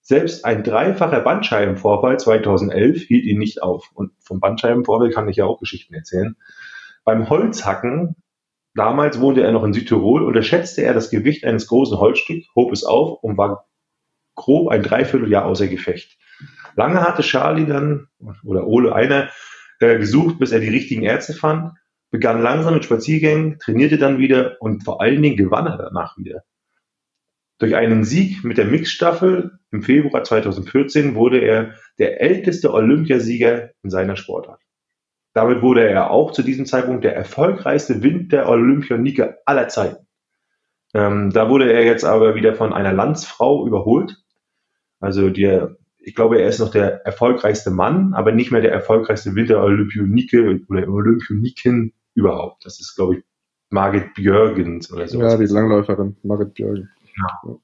Selbst 0.00 0.44
ein 0.44 0.62
dreifacher 0.62 1.20
Bandscheibenvorfall 1.20 2.18
2011 2.18 3.02
hielt 3.02 3.24
ihn 3.24 3.38
nicht 3.38 3.62
auf. 3.62 3.90
Und 3.92 4.12
vom 4.20 4.38
Bandscheibenvorfall 4.38 5.10
kann 5.10 5.28
ich 5.28 5.36
ja 5.36 5.46
auch 5.46 5.58
Geschichten 5.58 5.94
erzählen. 5.94 6.36
Beim 7.04 7.28
Holzhacken, 7.28 8.14
damals 8.74 9.20
wohnte 9.20 9.42
er 9.42 9.50
noch 9.50 9.64
in 9.64 9.72
Südtirol, 9.72 10.22
unterschätzte 10.22 10.82
er 10.82 10.94
das 10.94 11.10
Gewicht 11.10 11.44
eines 11.44 11.66
großen 11.66 11.98
Holzstücks, 11.98 12.46
hob 12.54 12.72
es 12.72 12.84
auf 12.84 13.22
und 13.22 13.36
war 13.36 13.66
grob 14.36 14.68
ein 14.68 14.84
Dreivierteljahr 14.84 15.44
außer 15.44 15.66
Gefecht. 15.66 16.18
Lange 16.76 17.00
hatte 17.00 17.22
Charlie 17.22 17.66
dann, 17.66 18.06
oder 18.44 18.66
Ole 18.66 18.94
einer, 18.94 19.30
äh, 19.80 19.98
gesucht, 19.98 20.38
bis 20.38 20.52
er 20.52 20.60
die 20.60 20.68
richtigen 20.68 21.02
Ärzte 21.02 21.32
fand, 21.32 21.72
begann 22.10 22.42
langsam 22.42 22.74
mit 22.74 22.84
Spaziergängen, 22.84 23.58
trainierte 23.58 23.98
dann 23.98 24.18
wieder 24.18 24.56
und 24.60 24.84
vor 24.84 25.00
allen 25.00 25.20
Dingen 25.20 25.36
gewann 25.36 25.66
er 25.66 25.78
danach 25.78 26.16
wieder. 26.16 26.44
Durch 27.58 27.74
einen 27.74 28.04
Sieg 28.04 28.44
mit 28.44 28.58
der 28.58 28.66
Mixstaffel 28.66 29.58
im 29.70 29.82
Februar 29.82 30.24
2014 30.24 31.14
wurde 31.14 31.38
er 31.38 31.74
der 31.98 32.20
älteste 32.20 32.72
Olympiasieger 32.72 33.70
in 33.82 33.90
seiner 33.90 34.16
Sportart. 34.16 34.60
Damit 35.32 35.62
wurde 35.62 35.86
er 35.88 36.10
auch 36.10 36.32
zu 36.32 36.42
diesem 36.42 36.66
Zeitpunkt 36.66 37.04
der 37.04 37.14
erfolgreichste 37.14 38.02
Winter-Olympioniker 38.02 39.36
aller 39.44 39.68
Zeiten. 39.68 40.06
Ähm, 40.94 41.30
da 41.30 41.50
wurde 41.50 41.72
er 41.72 41.84
jetzt 41.84 42.04
aber 42.04 42.34
wieder 42.34 42.54
von 42.54 42.72
einer 42.72 42.92
Landsfrau 42.92 43.66
überholt. 43.66 44.16
Also 45.00 45.28
der, 45.30 45.76
ich 45.98 46.14
glaube, 46.14 46.40
er 46.40 46.48
ist 46.48 46.58
noch 46.58 46.70
der 46.70 47.04
erfolgreichste 47.04 47.70
Mann, 47.70 48.14
aber 48.14 48.32
nicht 48.32 48.50
mehr 48.50 48.62
der 48.62 48.72
erfolgreichste 48.72 49.34
Winter-Olympionike 49.34 50.60
oder 50.68 50.88
Olympioniken 50.88 51.92
überhaupt. 52.14 52.64
Das 52.64 52.80
ist, 52.80 52.96
glaube 52.96 53.16
ich, 53.16 53.24
Margit 53.68 54.14
Björgens 54.14 54.92
oder 54.92 55.08
so. 55.08 55.20
Ja, 55.20 55.36
die 55.36 55.46
Langläuferin 55.46 56.16
Margit 56.22 56.54
Björgen. 56.54 56.90
Genau. 57.16 57.60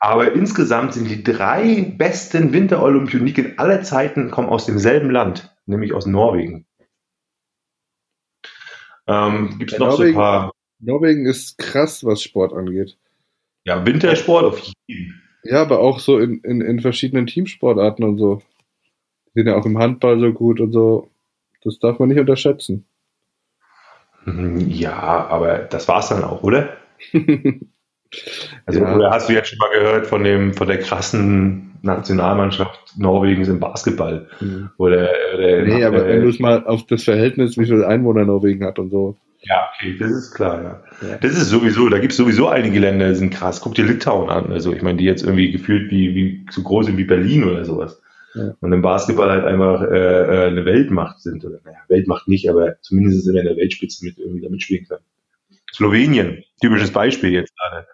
Aber 0.00 0.32
insgesamt 0.32 0.92
sind 0.94 1.08
die 1.08 1.22
drei 1.22 1.94
besten 1.96 2.52
Winterolympioniken 2.52 3.58
aller 3.58 3.82
Zeiten 3.82 4.30
kommen 4.30 4.48
aus 4.48 4.66
demselben 4.66 5.10
Land, 5.10 5.54
nämlich 5.66 5.94
aus 5.94 6.06
Norwegen. 6.06 6.66
Ähm, 9.06 9.56
Gibt 9.58 9.72
es 9.72 9.78
noch 9.78 9.90
Norwegen, 9.90 10.14
so 10.14 10.20
ein 10.20 10.22
paar. 10.22 10.52
Norwegen 10.80 11.26
ist 11.26 11.56
krass, 11.58 12.04
was 12.04 12.22
Sport 12.22 12.52
angeht. 12.52 12.98
Ja, 13.64 13.86
Wintersport 13.86 14.44
auf 14.44 14.58
jeden. 14.86 15.22
Ja, 15.42 15.62
aber 15.62 15.80
auch 15.80 15.98
so 16.00 16.18
in, 16.18 16.40
in, 16.40 16.60
in 16.60 16.80
verschiedenen 16.80 17.26
Teamsportarten 17.26 18.04
und 18.04 18.18
so. 18.18 18.42
Die 19.28 19.40
sind 19.40 19.46
ja 19.46 19.56
auch 19.56 19.66
im 19.66 19.78
Handball 19.78 20.18
so 20.20 20.32
gut 20.32 20.60
und 20.60 20.72
so. 20.72 21.10
Das 21.62 21.78
darf 21.78 21.98
man 21.98 22.08
nicht 22.08 22.20
unterschätzen. 22.20 22.86
Ja, 24.26 25.26
aber 25.26 25.58
das 25.58 25.86
war's 25.86 26.08
dann 26.08 26.24
auch, 26.24 26.42
oder? 26.42 26.78
Also 28.66 28.80
Ja. 28.80 29.10
hast 29.10 29.28
du 29.28 29.32
jetzt 29.32 29.48
schon 29.48 29.58
mal 29.58 29.70
gehört 29.78 30.06
von 30.06 30.24
dem 30.24 30.54
von 30.54 30.66
der 30.66 30.78
krassen 30.78 31.72
Nationalmannschaft 31.82 32.94
Norwegens 32.96 33.48
im 33.48 33.60
Basketball? 33.60 34.28
Mhm. 34.40 34.70
Oder, 34.78 35.10
oder 35.34 35.62
Nee, 35.62 35.84
aber 35.84 36.06
wenn 36.06 36.22
du 36.22 36.28
es 36.28 36.38
mal 36.38 36.64
auf 36.66 36.86
das 36.86 37.04
Verhältnis, 37.04 37.58
wie 37.58 37.66
viele 37.66 37.86
Einwohner 37.86 38.24
Norwegen 38.24 38.64
hat 38.64 38.78
und 38.78 38.90
so. 38.90 39.16
Ja, 39.46 39.68
okay, 39.74 39.94
das 39.98 40.10
ist 40.10 40.34
klar, 40.34 40.62
ja. 40.62 40.82
Ja. 41.06 41.16
Das 41.18 41.32
ist 41.32 41.50
sowieso, 41.50 41.90
da 41.90 41.98
gibt 41.98 42.12
es 42.12 42.16
sowieso 42.16 42.48
einige 42.48 42.78
Länder, 42.78 43.08
die 43.10 43.14
sind 43.14 43.34
krass. 43.34 43.60
Guck 43.60 43.74
dir 43.74 43.84
Litauen 43.84 44.30
an. 44.30 44.50
Also 44.50 44.72
ich 44.72 44.80
meine, 44.80 44.96
die 44.96 45.04
jetzt 45.04 45.22
irgendwie 45.22 45.52
gefühlt 45.52 45.90
wie, 45.90 46.14
wie 46.14 46.46
so 46.50 46.62
groß 46.62 46.86
sind 46.86 46.96
wie 46.96 47.04
Berlin 47.04 47.44
oder 47.44 47.64
sowas. 47.66 48.00
Ja. 48.34 48.54
Und 48.60 48.72
im 48.72 48.80
Basketball 48.80 49.30
halt 49.30 49.44
einfach 49.44 49.82
äh, 49.82 50.44
äh, 50.44 50.46
eine 50.46 50.64
Weltmacht 50.64 51.20
sind. 51.20 51.44
Oder 51.44 51.58
naja, 51.64 51.76
Weltmacht 51.88 52.26
nicht, 52.26 52.48
aber 52.48 52.80
zumindest 52.80 53.28
in 53.28 53.34
der 53.34 53.56
Weltspitze 53.56 54.04
mit 54.04 54.18
irgendwie 54.18 54.40
damit 54.40 54.62
spielen 54.62 54.86
können. 54.88 55.04
Slowenien, 55.72 56.44
typisches 56.60 56.90
Beispiel 56.90 57.32
jetzt 57.32 57.52
gerade. 57.58 57.86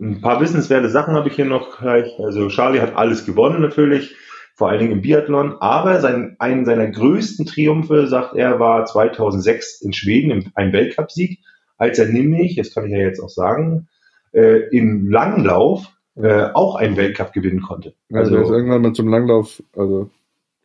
Ein 0.00 0.20
paar 0.20 0.40
wissenswerte 0.40 0.88
Sachen 0.88 1.14
habe 1.14 1.28
ich 1.28 1.34
hier 1.34 1.44
noch 1.44 1.78
gleich. 1.78 2.18
Also 2.20 2.48
Charlie 2.48 2.80
hat 2.80 2.96
alles 2.96 3.26
gewonnen 3.26 3.60
natürlich, 3.60 4.14
vor 4.54 4.68
allen 4.68 4.78
Dingen 4.78 4.92
im 4.92 5.02
Biathlon. 5.02 5.56
Aber 5.60 6.00
sein, 6.00 6.36
einen 6.38 6.64
seiner 6.64 6.86
größten 6.86 7.46
Triumphe, 7.46 8.06
sagt 8.06 8.36
er, 8.36 8.60
war 8.60 8.84
2006 8.84 9.80
in 9.82 9.92
Schweden 9.92 10.30
im, 10.30 10.52
ein 10.54 10.72
Weltcupsieg, 10.72 11.40
als 11.76 11.98
er 11.98 12.06
nämlich, 12.06 12.56
das 12.56 12.72
kann 12.72 12.86
ich 12.86 12.92
ja 12.92 12.98
jetzt 12.98 13.20
auch 13.20 13.30
sagen, 13.30 13.88
äh, 14.32 14.68
im 14.70 15.10
Langlauf 15.10 15.88
äh, 16.14 16.48
auch 16.54 16.76
einen 16.76 16.96
Weltcup 16.96 17.32
gewinnen 17.32 17.62
konnte. 17.62 17.94
Also, 18.12 18.32
der 18.32 18.42
ist 18.42 18.50
irgendwann 18.50 18.82
mal 18.82 18.92
zum 18.92 19.08
Langlauf, 19.08 19.62
also 19.74 20.10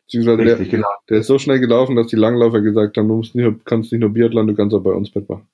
beziehungsweise 0.06 0.38
der, 0.44 0.60
richtig, 0.60 0.72
genau. 0.72 0.88
der 1.10 1.20
ist 1.20 1.28
so 1.28 1.40
schnell 1.40 1.60
gelaufen, 1.60 1.96
dass 1.96 2.08
die 2.08 2.16
Langläufer 2.16 2.62
gesagt 2.62 2.98
haben, 2.98 3.08
du 3.08 3.16
musst 3.16 3.34
nicht, 3.34 3.46
nur- 3.46 3.60
kannst 3.64 3.92
nicht 3.92 4.02
nur 4.02 4.12
Biathlon, 4.12 4.48
du 4.48 4.56
kannst 4.56 4.76
auch 4.76 4.84
bei 4.84 4.92
uns 4.92 5.14
mitmachen. 5.16 5.48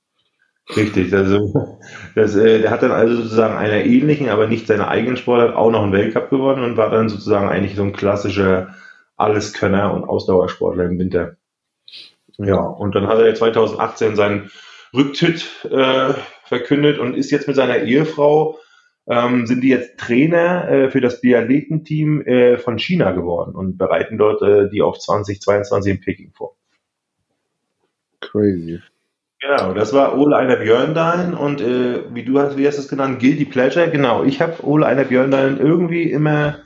Richtig, 0.76 1.14
also 1.14 1.78
das, 2.16 2.36
äh, 2.36 2.62
der 2.62 2.72
hat 2.72 2.84
dann 2.84 2.92
also 2.92 3.16
sozusagen 3.16 3.58
einer 3.58 3.84
ähnlichen, 3.84 4.30
aber 4.30 4.48
nicht 4.48 4.68
seiner 4.68 4.88
eigenen 4.88 5.18
Sportart 5.18 5.56
auch 5.56 5.72
noch 5.72 5.84
einen 5.84 5.92
Weltcup 5.92 6.30
gewonnen 6.30 6.64
und 6.64 6.78
war 6.78 6.90
dann 6.90 7.10
sozusagen 7.10 7.50
eigentlich 7.50 7.76
so 7.76 7.84
ein 7.84 7.94
klassischer 7.94 8.76
Alleskönner 9.18 9.94
und 9.94 10.06
Ausdauersportler 10.06 10.86
im 10.86 10.98
Winter. 10.98 11.36
Ja, 12.38 12.62
und 12.62 12.96
dann 12.96 13.08
hat 13.08 13.20
er 13.20 13.36
2018 13.36 14.16
seinen 14.16 14.52
Rücktritt 14.94 15.66
äh, 15.70 16.14
verkündet 16.46 17.00
und 17.00 17.16
ist 17.16 17.32
jetzt 17.32 17.48
mit 17.48 17.56
seiner 17.56 17.80
Ehefrau, 17.84 18.58
ähm, 19.08 19.46
sind 19.48 19.62
die 19.62 19.70
jetzt 19.70 19.98
Trainer 20.00 20.70
äh, 20.70 20.90
für 20.90 21.02
das 21.02 21.22
Biathletenteam 21.22 22.22
äh, 22.22 22.58
von 22.58 22.80
China 22.80 23.12
geworden 23.12 23.56
und 23.56 23.78
bereiten 23.78 24.18
dort 24.18 24.42
äh, 24.42 24.70
die 24.70 24.82
auf 24.82 25.00
2022 25.00 25.92
in 25.92 26.02
Peking 26.02 26.32
vor. 26.34 26.56
Crazy. 28.22 28.80
Genau, 29.42 29.74
das 29.74 29.92
war 29.92 30.18
Ole 30.18 30.38
Einer 30.38 30.58
Björndahl 30.58 31.34
und 31.34 31.62
äh, 31.62 32.04
wie 32.14 32.24
du 32.24 32.40
hast, 32.40 32.58
wie 32.58 32.68
hast 32.68 32.78
du 32.78 32.82
es 32.84 32.88
genannt, 32.88 33.20
Guilty 33.20 33.46
Pleasure. 33.46 33.90
Genau, 33.90 34.24
ich 34.24 34.40
habe 34.40 34.64
Ole 34.64 34.86
Einer 34.86 35.06
Björndahl 35.06 35.58
irgendwie 35.58 36.04
immer 36.12 36.60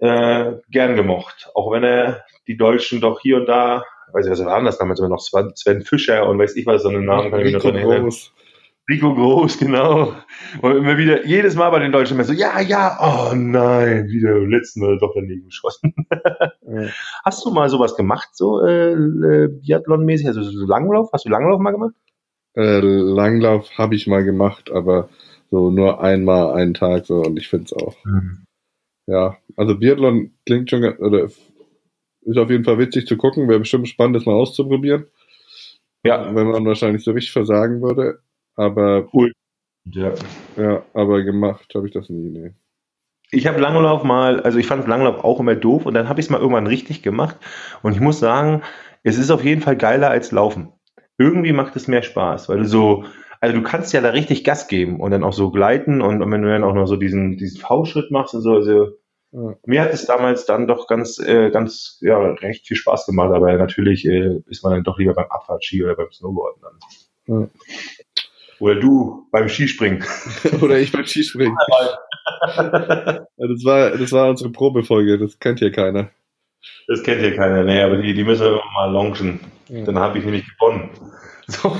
äh, 0.00 0.52
gern 0.70 0.96
gemocht, 0.96 1.50
auch 1.54 1.70
wenn 1.70 1.84
er 1.84 2.24
die 2.48 2.56
Deutschen 2.56 3.00
doch 3.00 3.20
hier 3.20 3.36
und 3.36 3.46
da, 3.46 3.84
weiß 4.12 4.26
ich 4.26 4.32
was 4.32 4.44
war 4.44 4.62
das 4.62 4.78
damals 4.78 4.98
immer 4.98 5.08
noch 5.08 5.20
Sven, 5.20 5.82
Fischer 5.82 6.28
und 6.28 6.38
weiß 6.38 6.56
ich 6.56 6.66
was, 6.66 6.82
so 6.82 6.88
einen 6.88 7.04
Namen 7.04 7.30
kann 7.30 7.40
ich 7.40 7.54
mich 7.54 7.64
noch 7.64 7.72
erinnern. 7.72 8.10
Rico 8.88 9.14
Groß, 9.14 9.58
genau. 9.58 10.14
Und 10.60 10.76
immer 10.76 10.98
wieder, 10.98 11.24
jedes 11.26 11.54
Mal 11.54 11.70
bei 11.70 11.78
den 11.78 11.92
Deutschen 11.92 12.16
immer 12.16 12.24
so, 12.24 12.32
ja, 12.34 12.60
ja, 12.60 12.98
oh 13.00 13.34
nein, 13.34 14.08
wieder 14.08 14.34
beim 14.34 14.50
letzten 14.50 14.80
Mal 14.80 14.98
doch 14.98 15.12
daneben 15.14 15.46
geschossen. 15.46 15.94
Ja. 16.66 16.88
Hast 17.24 17.44
du 17.44 17.50
mal 17.50 17.68
sowas 17.68 17.96
gemacht, 17.96 18.30
so 18.32 18.60
äh, 18.64 18.92
äh, 18.92 19.48
Biathlon-mäßig, 19.48 20.26
also 20.26 20.42
so 20.42 20.66
Langlauf? 20.66 21.10
Hast 21.12 21.24
du 21.24 21.30
Langlauf 21.30 21.60
mal 21.60 21.70
gemacht? 21.70 21.94
Äh, 22.56 22.80
Langlauf 22.80 23.70
habe 23.78 23.94
ich 23.94 24.06
mal 24.06 24.24
gemacht, 24.24 24.70
aber 24.70 25.08
so 25.50 25.70
nur 25.70 26.02
einmal 26.02 26.54
einen 26.54 26.74
Tag 26.74 27.06
so 27.06 27.22
und 27.22 27.38
ich 27.38 27.48
finde 27.48 27.66
es 27.66 27.72
auch. 27.72 27.96
Ja, 29.06 29.36
also 29.56 29.78
Biathlon 29.78 30.32
klingt 30.46 30.70
schon, 30.70 30.82
oder 30.98 31.24
ist 31.24 32.38
auf 32.38 32.50
jeden 32.50 32.64
Fall 32.64 32.78
witzig 32.78 33.06
zu 33.06 33.16
gucken, 33.16 33.48
wäre 33.48 33.60
bestimmt 33.60 33.88
spannend, 33.88 34.16
das 34.16 34.26
mal 34.26 34.34
auszuprobieren, 34.34 35.06
Ja, 36.04 36.34
wenn 36.34 36.48
man 36.48 36.64
wahrscheinlich 36.66 37.02
so 37.02 37.12
richtig 37.12 37.32
versagen 37.32 37.82
würde. 37.82 38.20
Aber 38.56 39.08
ja. 39.84 40.12
ja, 40.56 40.82
aber 40.94 41.22
gemacht 41.22 41.72
habe 41.74 41.86
ich 41.86 41.92
das 41.92 42.08
nie, 42.08 42.30
nee. 42.30 42.52
ich 43.30 43.46
habe 43.46 43.60
Langlauf 43.60 44.04
mal, 44.04 44.40
also 44.40 44.58
ich 44.58 44.66
fand 44.66 44.86
Langlauf 44.86 45.24
auch 45.24 45.40
immer 45.40 45.54
doof 45.54 45.86
und 45.86 45.94
dann 45.94 46.08
habe 46.08 46.20
ich 46.20 46.26
es 46.26 46.30
mal 46.30 46.40
irgendwann 46.40 46.66
richtig 46.66 47.02
gemacht 47.02 47.36
und 47.82 47.92
ich 47.92 48.00
muss 48.00 48.18
sagen, 48.18 48.62
es 49.02 49.18
ist 49.18 49.30
auf 49.30 49.44
jeden 49.44 49.60
Fall 49.60 49.76
geiler 49.76 50.10
als 50.10 50.32
Laufen. 50.32 50.72
Irgendwie 51.18 51.52
macht 51.52 51.76
es 51.76 51.86
mehr 51.86 52.02
Spaß, 52.02 52.48
weil 52.48 52.58
du 52.58 52.66
so, 52.66 53.04
also 53.40 53.54
du 53.56 53.62
kannst 53.62 53.92
ja 53.92 54.00
da 54.00 54.10
richtig 54.10 54.42
Gas 54.42 54.68
geben 54.68 55.00
und 55.00 55.10
dann 55.10 55.24
auch 55.24 55.32
so 55.32 55.50
gleiten 55.50 56.00
und, 56.00 56.22
und 56.22 56.30
wenn 56.30 56.42
du 56.42 56.48
dann 56.48 56.64
auch 56.64 56.74
noch 56.74 56.86
so 56.86 56.96
diesen, 56.96 57.36
diesen 57.36 57.60
V-Schritt 57.60 58.10
machst 58.10 58.34
und 58.34 58.40
so, 58.40 58.54
also 58.54 58.88
ja. 59.32 59.54
mir 59.66 59.82
hat 59.82 59.92
es 59.92 60.06
damals 60.06 60.46
dann 60.46 60.66
doch 60.66 60.86
ganz, 60.86 61.18
äh, 61.18 61.50
ganz, 61.50 61.98
ja, 62.00 62.18
recht 62.18 62.66
viel 62.66 62.76
Spaß 62.76 63.06
gemacht, 63.06 63.34
aber 63.34 63.52
natürlich 63.54 64.06
äh, 64.06 64.40
ist 64.46 64.62
man 64.62 64.72
dann 64.72 64.84
doch 64.84 64.98
lieber 64.98 65.12
beim 65.12 65.26
Abfahrtski 65.28 65.84
oder 65.84 65.96
beim 65.96 66.10
Snowboarden 66.10 66.62
dann. 66.62 66.78
Ja. 67.26 67.48
Oder 68.60 68.76
du 68.76 69.26
beim 69.30 69.48
Skispringen. 69.48 70.04
Oder 70.62 70.78
ich 70.78 70.92
beim 70.92 71.04
Skispringen. 71.04 71.56
das, 72.56 73.64
war, 73.64 73.90
das 73.90 74.12
war 74.12 74.30
unsere 74.30 74.50
Probefolge, 74.50 75.18
das 75.18 75.38
kennt 75.38 75.58
hier 75.58 75.72
keiner. 75.72 76.10
Das 76.88 77.02
kennt 77.02 77.20
hier 77.20 77.36
keiner, 77.36 77.64
nee, 77.64 77.82
aber 77.82 77.98
die, 77.98 78.14
die 78.14 78.24
müssen 78.24 78.46
wir 78.46 78.62
mal 78.74 78.90
launchen. 78.90 79.40
Ja. 79.68 79.84
Dann 79.84 79.98
habe 79.98 80.18
ich 80.18 80.24
nämlich 80.24 80.44
gewonnen. 80.58 80.90
So. 81.46 81.68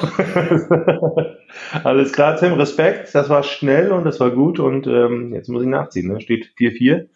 Alles 1.85 2.13
klar, 2.13 2.37
Tim, 2.37 2.55
Respekt. 2.55 3.15
Das 3.15 3.29
war 3.29 3.43
schnell 3.43 3.93
und 3.93 4.05
das 4.05 4.21
war 4.21 4.31
gut 4.31 4.59
und 4.59 4.87
ähm, 4.87 5.33
jetzt 5.35 5.49
muss 5.49 5.63
ich 5.63 5.69
nachziehen. 5.69 6.13
Ne? 6.13 6.21
Steht 6.21 6.51
4-4. 6.59 7.07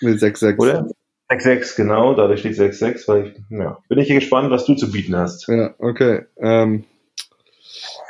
Mit 0.00 0.18
6-6. 0.18 0.58
Oder? 0.58 0.88
6-6, 1.30 1.76
genau, 1.76 2.14
dadurch 2.14 2.40
steht 2.40 2.54
6-6, 2.54 3.06
weil 3.08 3.26
ich, 3.26 3.34
ja, 3.50 3.78
bin 3.88 3.98
ich 3.98 4.08
gespannt, 4.08 4.50
was 4.50 4.64
du 4.64 4.74
zu 4.74 4.90
bieten 4.90 5.14
hast. 5.14 5.46
Ja, 5.48 5.74
okay. 5.78 6.22
Ähm, 6.38 6.84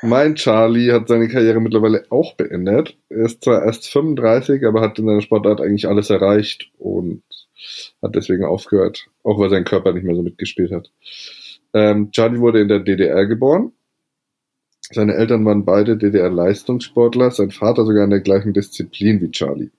mein 0.03 0.35
Charlie 0.35 0.93
hat 0.93 1.09
seine 1.09 1.29
Karriere 1.29 1.61
mittlerweile 1.61 2.05
auch 2.11 2.35
beendet. 2.35 2.97
Er 3.09 3.27
ist 3.27 3.43
zwar 3.43 3.65
erst 3.65 3.91
35, 3.91 4.65
aber 4.65 4.81
hat 4.81 4.99
in 4.99 5.07
seiner 5.07 5.21
Sportart 5.21 5.61
eigentlich 5.61 5.89
alles 5.89 6.11
erreicht 6.11 6.71
und 6.79 7.23
hat 8.03 8.15
deswegen 8.15 8.45
aufgehört, 8.45 9.07
auch 9.25 9.39
weil 9.39 9.51
sein 9.51 9.65
Körper 9.65 9.93
nicht 9.93 10.05
mehr 10.05 10.15
so 10.15 10.23
mitgespielt 10.23 10.73
hat. 10.73 10.91
Ähm, 11.75 12.11
Charlie 12.13 12.41
wurde 12.41 12.61
in 12.61 12.69
der 12.69 12.81
DDR 12.81 13.27
geboren. 13.27 13.73
Seine 14.91 15.15
Eltern 15.15 15.45
waren 15.45 15.65
beide 15.65 15.99
DDR-Leistungssportler, 15.99 17.31
sein 17.31 17.51
Vater 17.51 17.85
sogar 17.85 18.05
in 18.05 18.11
der 18.11 18.21
gleichen 18.21 18.55
Disziplin 18.55 19.21
wie 19.21 19.31
Charlie. 19.31 19.71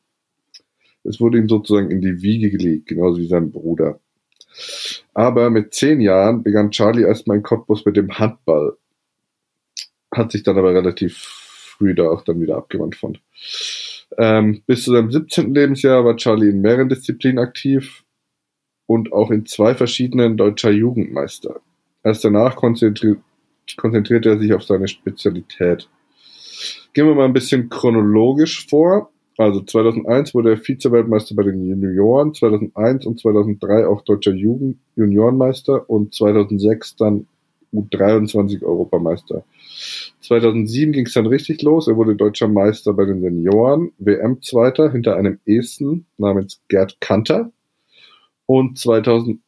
Es 1.03 1.19
wurde 1.19 1.39
ihm 1.39 1.49
sozusagen 1.49 1.89
in 1.89 2.01
die 2.01 2.21
Wiege 2.21 2.51
gelegt, 2.51 2.87
genauso 2.87 3.17
wie 3.17 3.27
sein 3.27 3.51
Bruder. 3.51 3.99
Aber 5.13 5.49
mit 5.49 5.73
zehn 5.73 6.01
Jahren 6.01 6.43
begann 6.43 6.71
Charlie 6.71 7.03
erstmal 7.03 7.37
in 7.37 7.43
Cottbus 7.43 7.85
mit 7.85 7.97
dem 7.97 8.19
Handball 8.19 8.77
hat 10.11 10.31
sich 10.31 10.43
dann 10.43 10.57
aber 10.57 10.73
relativ 10.73 11.17
früh 11.17 11.95
da 11.95 12.09
auch 12.09 12.23
dann 12.23 12.41
wieder 12.41 12.57
abgewandt 12.57 12.95
von. 12.95 13.17
Ähm, 14.17 14.63
bis 14.65 14.83
zu 14.83 14.91
seinem 14.91 15.11
17. 15.11 15.53
Lebensjahr 15.53 16.03
war 16.03 16.15
Charlie 16.15 16.49
in 16.49 16.61
mehreren 16.61 16.89
Disziplinen 16.89 17.39
aktiv 17.39 18.03
und 18.87 19.13
auch 19.13 19.29
in 19.29 19.45
zwei 19.45 19.75
verschiedenen 19.75 20.35
deutscher 20.35 20.71
Jugendmeister. 20.71 21.61
Erst 22.03 22.23
danach 22.23 22.55
konzentri 22.55 23.17
konzentrierte 23.77 24.29
er 24.29 24.39
sich 24.39 24.53
auf 24.53 24.63
seine 24.63 24.87
Spezialität. 24.87 25.87
Gehen 26.93 27.05
wir 27.05 27.13
mal 27.13 27.25
ein 27.25 27.33
bisschen 27.33 27.69
chronologisch 27.69 28.67
vor. 28.67 29.11
Also 29.37 29.61
2001 29.61 30.33
wurde 30.33 30.51
er 30.51 30.57
Vize-Weltmeister 30.57 31.35
bei 31.35 31.43
den 31.43 31.63
Junioren, 31.63 32.33
2001 32.33 33.05
und 33.05 33.19
2003 33.19 33.87
auch 33.87 34.01
deutscher 34.01 34.33
Jugend 34.33 34.79
Juniorenmeister 34.95 35.89
und 35.89 36.13
2006 36.13 36.95
dann 36.97 37.27
U23-Europameister. 37.73 39.43
2007 40.21 40.91
ging 40.91 41.05
es 41.05 41.13
dann 41.13 41.25
richtig 41.25 41.61
los. 41.61 41.87
Er 41.87 41.95
wurde 41.95 42.15
deutscher 42.15 42.47
Meister 42.47 42.93
bei 42.93 43.05
den 43.05 43.21
Senioren, 43.21 43.91
WM-Zweiter 43.97 44.91
hinter 44.91 45.15
einem 45.15 45.39
Esten 45.45 46.05
namens 46.17 46.61
Gerd 46.67 46.99
Kanter. 46.99 47.51
Und 48.45 48.79
2008 48.79 49.39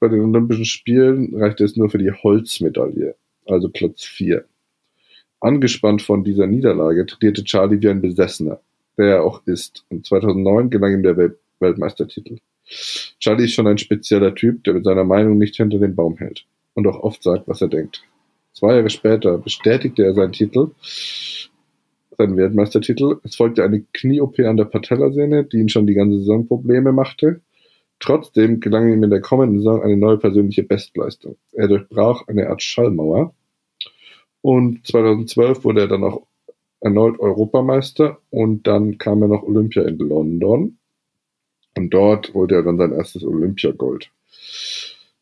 bei 0.00 0.08
den 0.08 0.20
Olympischen 0.20 0.64
Spielen 0.64 1.34
reichte 1.34 1.64
es 1.64 1.76
nur 1.76 1.90
für 1.90 1.98
die 1.98 2.12
Holzmedaille, 2.12 3.14
also 3.46 3.68
Platz 3.68 4.04
4. 4.04 4.44
Angespannt 5.40 6.02
von 6.02 6.24
dieser 6.24 6.46
Niederlage 6.46 7.06
trainierte 7.06 7.44
Charlie 7.44 7.80
wie 7.80 7.88
ein 7.88 8.00
Besessener, 8.00 8.60
der 8.96 9.06
er 9.06 9.24
auch 9.24 9.42
ist. 9.46 9.84
Und 9.90 10.06
2009 10.06 10.70
gelang 10.70 10.94
ihm 10.94 11.02
der 11.02 11.16
Welt 11.16 11.38
Weltmeistertitel. 11.60 12.38
Charlie 13.18 13.44
ist 13.44 13.52
schon 13.52 13.66
ein 13.66 13.78
spezieller 13.78 14.34
Typ, 14.34 14.62
der 14.62 14.74
mit 14.74 14.84
seiner 14.84 15.04
Meinung 15.04 15.38
nicht 15.38 15.56
hinter 15.56 15.78
den 15.78 15.96
Baum 15.96 16.16
hält 16.18 16.46
und 16.78 16.86
auch 16.86 17.00
oft 17.00 17.24
sagt, 17.24 17.48
was 17.48 17.60
er 17.60 17.66
denkt. 17.66 18.04
Zwei 18.52 18.76
Jahre 18.76 18.88
später 18.88 19.36
bestätigte 19.38 20.04
er 20.04 20.14
seinen 20.14 20.30
Titel, 20.30 20.70
seinen 22.16 22.36
Weltmeistertitel. 22.36 23.18
Es 23.24 23.34
folgte 23.34 23.64
eine 23.64 23.84
Knie-OP 23.92 24.38
an 24.38 24.56
der 24.56 24.66
Patellasehne, 24.66 25.42
die 25.42 25.58
ihn 25.58 25.68
schon 25.68 25.88
die 25.88 25.94
ganze 25.94 26.20
Saison 26.20 26.46
Probleme 26.46 26.92
machte. 26.92 27.40
Trotzdem 27.98 28.60
gelang 28.60 28.92
ihm 28.92 29.02
in 29.02 29.10
der 29.10 29.20
kommenden 29.20 29.58
Saison 29.58 29.82
eine 29.82 29.96
neue 29.96 30.18
persönliche 30.18 30.62
Bestleistung. 30.62 31.36
Er 31.50 31.66
durchbrach 31.66 32.28
eine 32.28 32.48
Art 32.48 32.62
Schallmauer 32.62 33.34
und 34.40 34.86
2012 34.86 35.64
wurde 35.64 35.80
er 35.80 35.88
dann 35.88 36.04
auch 36.04 36.28
erneut 36.80 37.18
Europameister 37.18 38.18
und 38.30 38.68
dann 38.68 38.98
kam 38.98 39.22
er 39.22 39.28
noch 39.28 39.42
Olympia 39.42 39.82
in 39.82 39.98
London 39.98 40.78
und 41.76 41.90
dort 41.90 42.32
holte 42.34 42.54
er 42.54 42.62
dann 42.62 42.78
sein 42.78 42.92
erstes 42.92 43.24
Olympiagold. 43.24 44.12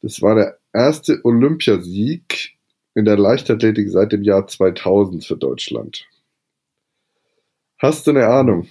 Das 0.03 0.21
war 0.21 0.35
der 0.35 0.59
erste 0.77 1.21
Olympiasieg 1.25 2.57
in 2.95 3.05
der 3.05 3.17
Leichtathletik 3.17 3.91
seit 3.91 4.13
dem 4.13 4.23
Jahr 4.23 4.47
2000 4.47 5.25
für 5.25 5.37
Deutschland. 5.37 6.07
Hast 7.79 8.07
du 8.07 8.13
eine 8.13 8.27
Ahnung? 8.27 8.69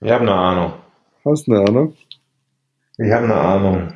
Ich 0.00 0.10
habe 0.10 0.22
eine 0.22 0.34
Ahnung. 0.34 0.72
Hast 1.24 1.46
du 1.46 1.52
eine 1.52 1.68
Ahnung? 1.68 1.96
Ich 2.98 3.10
habe 3.10 3.24
eine 3.24 3.34
Ahnung. 3.34 3.94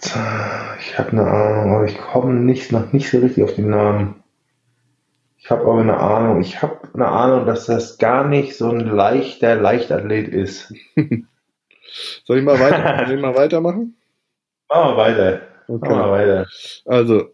Ich 0.00 0.98
habe 0.98 1.10
eine 1.10 1.26
Ahnung, 1.26 1.74
aber 1.74 1.84
ich 1.84 1.98
komme 1.98 2.34
nicht, 2.34 2.70
noch 2.70 2.92
nicht 2.92 3.10
so 3.10 3.18
richtig 3.18 3.44
auf 3.44 3.54
den 3.54 3.70
Namen. 3.70 4.22
Ich 5.38 5.50
habe 5.50 5.62
aber 5.62 5.80
eine 5.80 5.98
Ahnung. 5.98 6.40
Ich 6.40 6.62
habe 6.62 6.88
eine 6.94 7.08
Ahnung, 7.08 7.46
dass 7.46 7.66
das 7.66 7.98
gar 7.98 8.26
nicht 8.26 8.56
so 8.56 8.70
ein 8.70 8.80
leichter 8.80 9.56
Leichtathlet 9.56 10.28
ist. 10.28 10.72
Soll 12.24 12.38
ich 12.38 12.44
mal, 12.44 12.60
weiter, 12.60 12.98
soll 13.06 13.16
ich 13.16 13.22
mal 13.22 13.34
weitermachen? 13.34 13.97
Machen 14.70 14.92
wir 14.92 14.96
weiter. 14.96 15.40
Okay. 15.68 15.88
Machen 15.88 16.04
wir 16.04 16.10
weiter. 16.10 16.46
Also, 16.84 17.28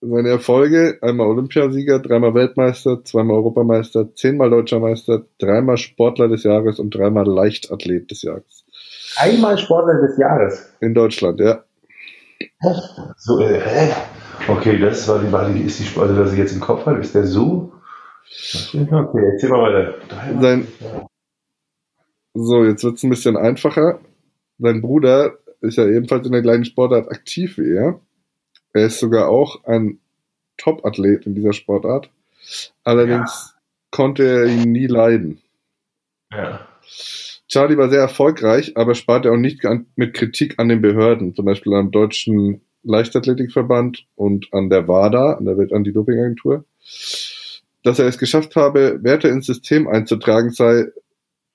seine 0.00 0.28
Erfolge, 0.28 0.98
einmal 1.00 1.26
Olympiasieger, 1.28 1.98
dreimal 1.98 2.34
Weltmeister, 2.34 3.02
zweimal 3.04 3.36
Europameister, 3.36 4.14
zehnmal 4.14 4.50
Deutscher 4.50 4.80
Meister, 4.80 5.24
dreimal 5.38 5.76
Sportler 5.76 6.28
des 6.28 6.44
Jahres 6.44 6.78
und 6.78 6.94
dreimal 6.94 7.26
Leichtathlet 7.26 8.10
des 8.10 8.22
Jahres. 8.22 8.64
Einmal 9.16 9.56
Sportler 9.56 10.00
des 10.00 10.18
Jahres? 10.18 10.74
In 10.80 10.94
Deutschland, 10.94 11.40
ja. 11.40 11.64
So, 13.16 13.40
äh? 13.40 13.90
Okay, 14.48 14.78
das 14.78 15.08
war 15.08 15.20
die, 15.20 15.32
war 15.32 15.48
die, 15.48 15.62
ist 15.62 15.78
die 15.78 15.84
Sportler, 15.84 16.10
also, 16.10 16.22
dass 16.24 16.32
ich 16.32 16.38
jetzt 16.38 16.52
im 16.52 16.60
Kopf 16.60 16.84
habe, 16.84 17.00
ist 17.00 17.14
der 17.14 17.26
so? 17.26 17.72
Okay, 18.74 19.32
erzähl 19.32 19.50
mal 19.50 19.72
weiter. 19.72 19.94
Sein, 20.40 20.66
so, 22.34 22.64
jetzt 22.64 22.84
wird 22.84 22.96
es 22.96 23.02
ein 23.02 23.10
bisschen 23.10 23.36
einfacher. 23.36 24.00
Sein 24.58 24.82
Bruder 24.82 25.38
ist 25.64 25.76
ja 25.76 25.86
ebenfalls 25.86 26.26
in 26.26 26.32
der 26.32 26.42
gleichen 26.42 26.64
Sportart 26.64 27.10
aktiv 27.10 27.58
wie 27.58 27.74
er. 27.74 28.00
Er 28.72 28.86
ist 28.86 28.98
sogar 28.98 29.28
auch 29.28 29.64
ein 29.64 29.98
Top-Athlet 30.56 31.26
in 31.26 31.34
dieser 31.34 31.52
Sportart. 31.52 32.10
Allerdings 32.84 33.54
ja. 33.54 33.60
konnte 33.90 34.24
er 34.24 34.46
ihn 34.46 34.72
nie 34.72 34.86
leiden. 34.86 35.40
Ja. 36.32 36.66
Charlie 37.48 37.76
war 37.76 37.88
sehr 37.88 38.00
erfolgreich, 38.00 38.76
aber 38.76 38.94
sparte 38.94 39.30
auch 39.30 39.36
nicht 39.36 39.62
mit 39.96 40.14
Kritik 40.14 40.58
an 40.58 40.68
den 40.68 40.80
Behörden, 40.82 41.34
zum 41.34 41.44
Beispiel 41.44 41.74
am 41.74 41.90
Deutschen 41.90 42.62
Leichtathletikverband 42.82 44.06
und 44.14 44.48
an 44.52 44.70
der 44.70 44.88
WADA, 44.88 45.34
an 45.34 45.44
der 45.44 45.56
Welt-Anti-Doping-Agentur. 45.56 46.64
Dass 47.82 47.98
er 47.98 48.06
es 48.06 48.18
geschafft 48.18 48.56
habe, 48.56 48.98
Werte 49.02 49.28
ins 49.28 49.46
System 49.46 49.86
einzutragen, 49.88 50.50
sei 50.50 50.86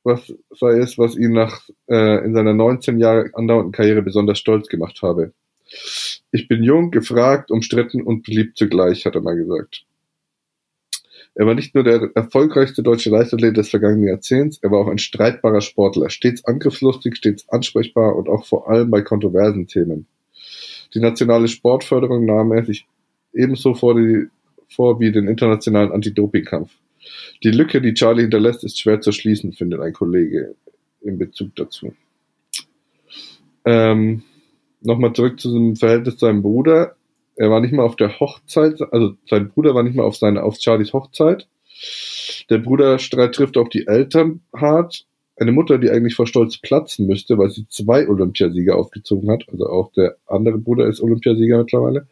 was 0.04 0.34
sei 0.52 0.80
es, 0.80 0.98
was 0.98 1.16
ihn 1.16 1.34
nach 1.34 1.68
äh, 1.88 2.24
in 2.26 2.34
seiner 2.34 2.54
19 2.54 3.00
Jahre 3.00 3.30
andauernden 3.34 3.72
Karriere 3.72 4.02
besonders 4.02 4.40
stolz 4.40 4.68
gemacht 4.68 5.02
habe. 5.02 5.34
Ich 6.32 6.48
bin 6.48 6.64
jung, 6.64 6.92
gefragt, 6.92 7.52
umstritten 7.52 8.02
und 8.02 8.24
beliebt 8.24 8.58
zugleich, 8.58 9.06
hat 9.06 9.16
er 9.16 9.22
mal 9.22 9.36
gesagt. 9.36 9.86
Er 11.36 11.46
war 11.46 11.54
nicht 11.54 11.76
nur 11.76 11.84
der 11.84 12.10
erfolgreichste 12.16 12.84
deutsche 12.84 13.10
Leichtathlet 13.10 13.56
des 13.56 13.70
vergangenen 13.70 14.08
Jahrzehnts, 14.08 14.60
er 14.62 14.72
war 14.72 14.80
auch 14.80 14.90
ein 14.90 14.98
streitbarer 14.98 15.62
Sportler, 15.62 16.10
stets 16.10 16.44
angriffslustig, 16.46 17.16
stets 17.16 17.48
ansprechbar 17.50 18.16
und 18.16 18.28
auch 18.28 18.46
vor 18.46 18.70
allem 18.70 18.90
bei 18.90 19.02
kontroversen 19.02 19.68
Themen. 19.68 20.08
Die 20.94 21.00
nationale 21.00 21.48
Sportförderung 21.48 22.26
nahm 22.26 22.52
er 22.52 22.66
sich 22.66 22.88
ebenso 23.34 23.76
vor, 23.76 23.96
die, 23.96 24.28
vor 24.68 25.00
wie 25.00 25.12
den 25.12 25.28
internationalen 25.28 25.92
Anti-Doping-Kampf. 25.92 26.72
Die 27.44 27.52
Lücke, 27.52 27.82
die 27.82 27.94
Charlie 27.94 28.24
hinterlässt, 28.24 28.64
ist 28.64 28.80
schwer 28.80 29.02
zu 29.02 29.12
schließen, 29.12 29.54
findet 29.54 29.82
ein 29.82 29.94
Kollege 29.94 30.56
in 31.02 31.18
Bezug 31.18 31.56
dazu. 31.56 31.94
Ähm, 33.66 34.24
Nochmal 34.82 35.14
zurück 35.14 35.40
zu 35.40 35.52
dem 35.52 35.76
Verhältnis 35.76 36.16
zu 36.16 36.26
seinem 36.26 36.42
Bruder. 36.42 36.96
Er 37.36 37.50
war 37.50 37.60
nicht 37.60 37.74
mal 37.74 37.84
auf 37.84 37.96
der 37.96 38.20
Hochzeit, 38.20 38.82
also 38.92 39.14
sein 39.30 39.50
Bruder 39.50 39.76
war 39.76 39.84
nicht 39.84 39.96
mal 39.96 40.04
auf 40.04 40.16
seine, 40.16 40.44
auf 40.44 40.58
Charlies 40.60 40.94
Hochzeit. 40.94 41.48
Der 42.50 42.58
Bruderstreit 42.60 43.36
trifft 43.36 43.58
auch 43.58 43.70
die 43.70 43.88
Eltern 43.88 44.42
hart. 44.56 45.06
eine 45.38 45.54
Mutter, 45.54 45.78
die 45.78 45.90
eigentlich 45.90 46.16
vor 46.16 46.28
Stolz 46.28 46.58
platzen 46.58 47.08
müsste, 47.08 47.38
weil 47.38 47.50
sie 47.50 47.66
zwei 47.70 48.10
Olympiasieger 48.10 48.76
aufgezogen 48.76 49.32
hat, 49.32 49.46
also 49.50 49.68
auch 49.68 49.94
der 49.94 50.18
andere 50.28 50.58
Bruder 50.58 50.86
ist 50.88 51.00
Olympiasieger 51.02 51.60
mittlerweile, 51.60 52.08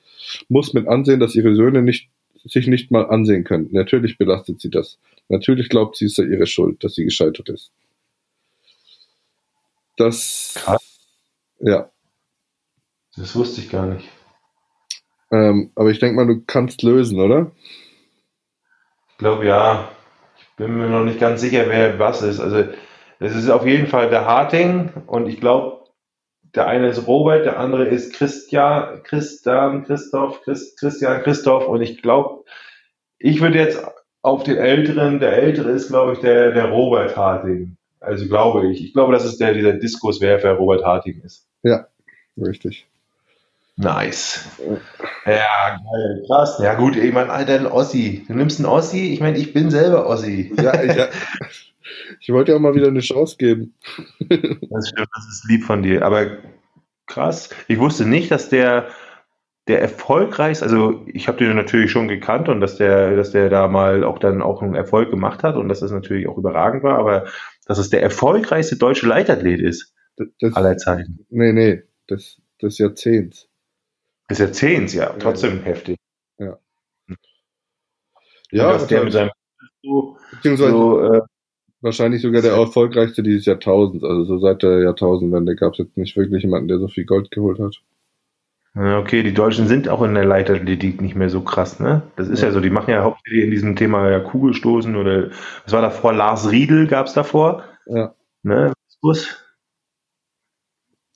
muss 0.47 0.73
mit 0.73 0.87
ansehen, 0.87 1.19
dass 1.19 1.35
ihre 1.35 1.53
Söhne 1.53 1.81
nicht, 1.81 2.09
sich 2.47 2.67
nicht 2.67 2.91
mal 2.91 3.05
ansehen 3.07 3.43
können. 3.43 3.69
Natürlich 3.71 4.17
belastet 4.17 4.61
sie 4.61 4.69
das. 4.69 4.99
Natürlich 5.29 5.69
glaubt 5.69 5.95
sie, 5.97 6.05
es 6.05 6.15
sei 6.15 6.23
ihre 6.23 6.47
Schuld, 6.47 6.83
dass 6.83 6.95
sie 6.95 7.05
gescheitert 7.05 7.49
ist. 7.49 7.71
Das. 9.97 10.53
Krass. 10.55 10.99
Ja. 11.59 11.89
Das 13.15 13.35
wusste 13.35 13.61
ich 13.61 13.69
gar 13.69 13.87
nicht. 13.87 14.07
Ähm, 15.31 15.71
aber 15.75 15.89
ich 15.89 15.99
denke 15.99 16.15
mal, 16.15 16.27
du 16.27 16.41
kannst 16.45 16.83
lösen, 16.83 17.19
oder? 17.19 17.51
Ich 19.09 19.17
glaube 19.17 19.45
ja. 19.45 19.91
Ich 20.37 20.47
bin 20.55 20.77
mir 20.77 20.87
noch 20.87 21.03
nicht 21.03 21.19
ganz 21.19 21.41
sicher, 21.41 21.65
wer 21.67 21.99
was 21.99 22.21
ist. 22.21 22.39
Also 22.39 22.67
es 23.19 23.35
ist 23.35 23.49
auf 23.49 23.65
jeden 23.65 23.87
Fall 23.87 24.09
der 24.09 24.25
Harting 24.25 24.91
und 25.07 25.27
ich 25.27 25.39
glaube, 25.39 25.76
der 26.57 26.67
eine 26.67 26.87
ist 26.87 27.07
Robert, 27.07 27.45
der 27.45 27.59
andere 27.59 27.85
ist 27.85 28.13
Christian, 28.13 29.03
Christian, 29.03 29.85
Christoph, 29.85 30.41
Christ, 30.41 30.79
Christian, 30.79 31.21
Christoph 31.21 31.67
und 31.67 31.81
ich 31.81 32.01
glaube, 32.01 32.43
ich 33.19 33.41
würde 33.41 33.59
jetzt 33.59 33.81
auf 34.21 34.43
den 34.43 34.57
Älteren, 34.57 35.19
der 35.19 35.33
Ältere 35.33 35.71
ist, 35.71 35.87
glaube 35.87 36.13
ich, 36.13 36.19
der, 36.19 36.51
der 36.51 36.65
Robert 36.65 37.15
Harting. 37.15 37.77
Also 37.99 38.27
glaube 38.27 38.71
ich. 38.71 38.83
Ich 38.83 38.93
glaube, 38.93 39.13
dass 39.13 39.23
es 39.23 39.37
der, 39.37 39.53
dieser 39.53 39.73
Diskuswerfer 39.73 40.53
Robert 40.53 40.83
Harting 40.83 41.21
ist. 41.21 41.47
Ja, 41.63 41.87
richtig. 42.37 42.87
Nice. 43.75 44.43
Ja, 45.25 45.77
geil, 45.77 46.23
krass. 46.25 46.59
Ja 46.59 46.73
gut, 46.73 46.95
ich 46.95 47.13
meine, 47.13 47.31
Alter, 47.31 47.53
ein 47.53 47.67
Ossi. 47.67 48.25
Du 48.27 48.33
nimmst 48.33 48.59
einen 48.59 48.65
Ossi, 48.65 49.13
ich 49.13 49.19
meine, 49.19 49.37
ich 49.37 49.53
bin 49.53 49.69
selber 49.69 50.07
Ossi. 50.07 50.51
Ja, 50.59 50.81
ich, 50.81 50.95
ja. 50.95 51.07
ich 52.27 52.33
wollte 52.33 52.51
ja 52.51 52.57
auch 52.57 52.61
mal 52.61 52.75
wieder 52.75 52.87
eine 52.87 52.99
Chance 52.99 53.37
geben. 53.37 53.73
Das 54.69 54.89
stimmt, 54.89 55.07
das 55.15 55.27
ist 55.29 55.45
lieb 55.47 55.63
von 55.63 55.81
dir. 55.81 56.03
Aber 56.05 56.37
krass. 57.05 57.49
Ich 57.69 57.79
wusste 57.79 58.05
nicht, 58.05 58.31
dass 58.31 58.49
der 58.49 58.89
der 59.69 59.81
erfolgreichste, 59.81 60.63
also 60.63 61.05
ich 61.07 61.27
habe 61.27 61.37
den 61.37 61.53
natürlich 61.55 61.91
schon 61.91 62.07
gekannt 62.07 62.47
und 62.47 62.61
dass 62.61 62.77
der, 62.77 63.17
dass 63.17 63.31
der 63.31 63.49
da 63.49 63.67
mal 63.67 64.05
auch 64.05 64.17
dann 64.17 64.41
auch 64.41 64.61
einen 64.61 64.75
Erfolg 64.75 65.09
gemacht 65.09 65.43
hat 65.43 65.57
und 65.57 65.67
dass 65.67 65.81
das 65.81 65.91
natürlich 65.91 66.27
auch 66.27 66.37
überragend 66.37 66.83
war, 66.83 66.97
aber 66.97 67.25
dass 67.65 67.77
es 67.77 67.89
der 67.89 68.01
erfolgreichste 68.01 68.77
deutsche 68.77 69.07
Leitathlet 69.07 69.59
ist 69.59 69.93
Das, 70.39 70.55
aller 70.55 70.77
Zeiten. 70.77 71.25
nee, 71.29 71.51
nee, 71.51 71.83
das, 72.07 72.41
des 72.61 72.77
Jahrzehnts. 72.77 73.49
Des 74.29 74.37
Jahrzehnts, 74.37 74.93
ja, 74.93 75.13
trotzdem 75.19 75.61
heftig. 75.63 75.97
Ja, 78.51 78.67
und 78.67 78.73
dass 78.75 78.87
der 78.87 79.03
mit 79.03 79.11
seinem 79.13 79.31
so, 79.83 80.17
beziehungsweise 80.31 80.71
so 80.71 81.13
äh, 81.13 81.21
wahrscheinlich 81.81 82.21
sogar 82.21 82.41
der 82.41 82.53
erfolgreichste 82.53 83.23
dieses 83.23 83.45
Jahrtausends. 83.45 84.03
Also 84.03 84.23
so 84.25 84.39
seit 84.39 84.63
der 84.63 84.79
Jahrtausendwende 84.83 85.55
gab 85.55 85.73
es 85.73 85.79
jetzt 85.79 85.97
nicht 85.97 86.15
wirklich 86.17 86.43
jemanden, 86.43 86.67
der 86.67 86.79
so 86.79 86.87
viel 86.87 87.05
Gold 87.05 87.31
geholt 87.31 87.59
hat. 87.59 87.75
Okay, 88.75 89.23
die 89.23 89.33
Deutschen 89.33 89.67
sind 89.67 89.89
auch 89.89 90.03
in 90.03 90.13
der 90.13 90.25
Leichtathletik 90.25 91.01
nicht 91.01 91.15
mehr 91.15 91.29
so 91.31 91.41
krass, 91.41 91.79
ne? 91.79 92.03
Das 92.15 92.27
ist 92.29 92.41
ja, 92.41 92.49
Ja. 92.49 92.53
so, 92.53 92.59
die 92.59 92.69
machen 92.69 92.91
ja 92.91 93.01
hauptsächlich 93.03 93.43
in 93.43 93.49
diesem 93.49 93.75
Thema 93.75 94.07
ja 94.09 94.19
Kugelstoßen 94.19 94.95
oder 94.95 95.31
was 95.63 95.73
war 95.73 95.81
davor? 95.81 96.13
Lars 96.13 96.51
Riedel 96.51 96.85
gab's 96.85 97.13
davor, 97.13 97.63
Ja, 97.87 98.13
ne? 98.43 98.73
Bus. 99.01 99.35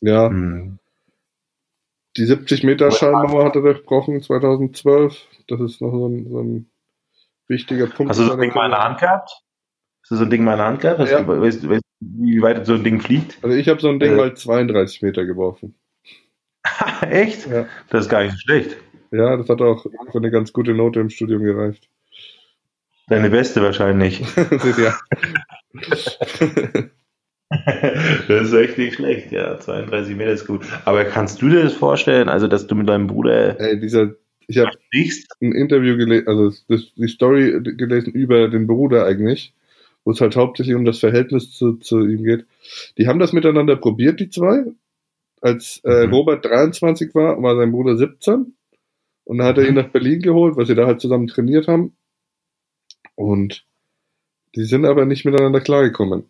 ja. 0.02 0.28
Hm. 0.30 0.80
Die 2.18 2.26
70 2.26 2.64
Meter 2.64 2.92
Schallmauer 2.92 3.46
hat 3.46 3.56
er 3.56 3.62
durchbrochen 3.62 4.22
2012. 4.22 5.28
Das 5.48 5.62
ist 5.62 5.82
noch 5.82 5.92
so 5.92 6.08
ein, 6.08 6.30
so 6.30 6.40
ein 6.42 6.70
wichtiger 7.48 7.88
Punkt. 7.88 8.10
Hast 8.10 8.20
du 8.20 8.26
so 8.26 8.34
ein 8.34 8.40
Ding 8.40 8.54
mal 8.54 8.66
in 8.66 8.72
der 8.72 8.84
Hand 8.84 9.00
gehabt? 9.00 9.44
Hast 10.02 10.12
du 10.12 10.16
so 10.16 10.24
ein 10.24 10.30
Ding 10.30 10.44
mal 10.44 10.54
in 10.54 10.58
der 10.58 10.68
Hand 10.68 10.82
gehabt? 10.82 11.10
Ja. 11.10 11.22
du, 11.22 11.42
weißt, 11.42 11.68
weißt, 11.70 11.84
du, 12.00 12.24
wie 12.24 12.42
weit 12.42 12.66
so 12.66 12.74
ein 12.74 12.84
Ding 12.84 13.00
fliegt? 13.00 13.38
Also 13.44 13.56
ich 13.56 13.70
habe 13.70 13.80
so 13.80 13.90
ein 13.90 14.00
Ding 14.00 14.14
Äh. 14.14 14.16
mal 14.16 14.36
32 14.36 15.02
Meter 15.02 15.26
geworfen. 15.26 15.76
Echt? 17.10 17.48
Ja. 17.48 17.68
Das 17.90 18.06
ist 18.06 18.10
gar 18.10 18.24
nicht 18.24 18.34
so 18.34 18.40
schlecht. 18.40 18.78
Ja, 19.12 19.36
das 19.38 19.50
hat 19.50 19.62
auch 19.62 19.84
für 19.84 20.18
eine 20.18 20.32
ganz 20.32 20.54
gute 20.54 20.74
Note 20.74 21.00
im 21.00 21.10
Studium 21.10 21.44
gereicht. 21.44 21.90
Deine 23.08 23.30
beste 23.30 23.62
wahrscheinlich. 23.62 24.22
ja. 24.78 24.98
das 28.28 28.48
ist 28.48 28.54
echt 28.54 28.78
nicht 28.78 28.96
schlecht, 28.96 29.32
ja. 29.32 29.60
32 29.60 30.16
Meter 30.16 30.32
ist 30.32 30.48
gut. 30.48 30.62
Aber 30.86 31.04
kannst 31.04 31.42
du 31.42 31.50
dir 31.50 31.64
das 31.64 31.74
vorstellen, 31.74 32.30
also 32.30 32.48
dass 32.48 32.68
du 32.68 32.76
mit 32.76 32.88
deinem 32.88 33.08
Bruder 33.08 33.60
Ey, 33.60 33.80
dieser, 33.80 34.12
ich 34.48 34.58
habe 34.58 34.72
ein 35.42 35.52
Interview 35.52 35.98
gelesen, 35.98 36.28
also 36.28 36.52
das, 36.70 36.94
die 36.96 37.08
Story 37.10 37.60
gelesen 37.62 38.14
über 38.14 38.48
den 38.48 38.68
Bruder 38.68 39.06
eigentlich, 39.06 39.54
wo 40.04 40.12
es 40.12 40.22
halt 40.22 40.36
hauptsächlich 40.36 40.76
um 40.76 40.86
das 40.86 41.00
Verhältnis 41.00 41.52
zu, 41.52 41.74
zu 41.78 42.00
ihm 42.00 42.24
geht. 42.24 42.46
Die 42.98 43.08
haben 43.08 43.20
das 43.20 43.34
miteinander 43.34 43.76
probiert, 43.76 44.20
die 44.20 44.30
zwei. 44.30 44.66
Als 45.42 45.82
äh, 45.84 46.08
Mhm. 46.08 46.14
Robert 46.14 46.46
23 46.46 47.14
war, 47.16 47.42
war 47.42 47.56
sein 47.56 47.72
Bruder 47.72 47.98
17. 47.98 48.54
Und 49.24 49.38
dann 49.38 49.48
hat 49.48 49.58
er 49.58 49.68
ihn 49.68 49.76
nach 49.76 49.90
Berlin 49.90 50.22
geholt, 50.22 50.58
weil 50.58 50.66
sie 50.66 50.76
da 50.76 50.86
halt 50.86 51.02
zusammen 51.02 51.28
trainiert 51.28 51.68
haben. 51.68 51.96
Und 53.16 53.66
die 54.56 54.64
sind 54.64 54.86
aber 54.86 55.06
nicht 55.06 55.26
miteinander 55.26 55.62
klargekommen. 55.62 56.26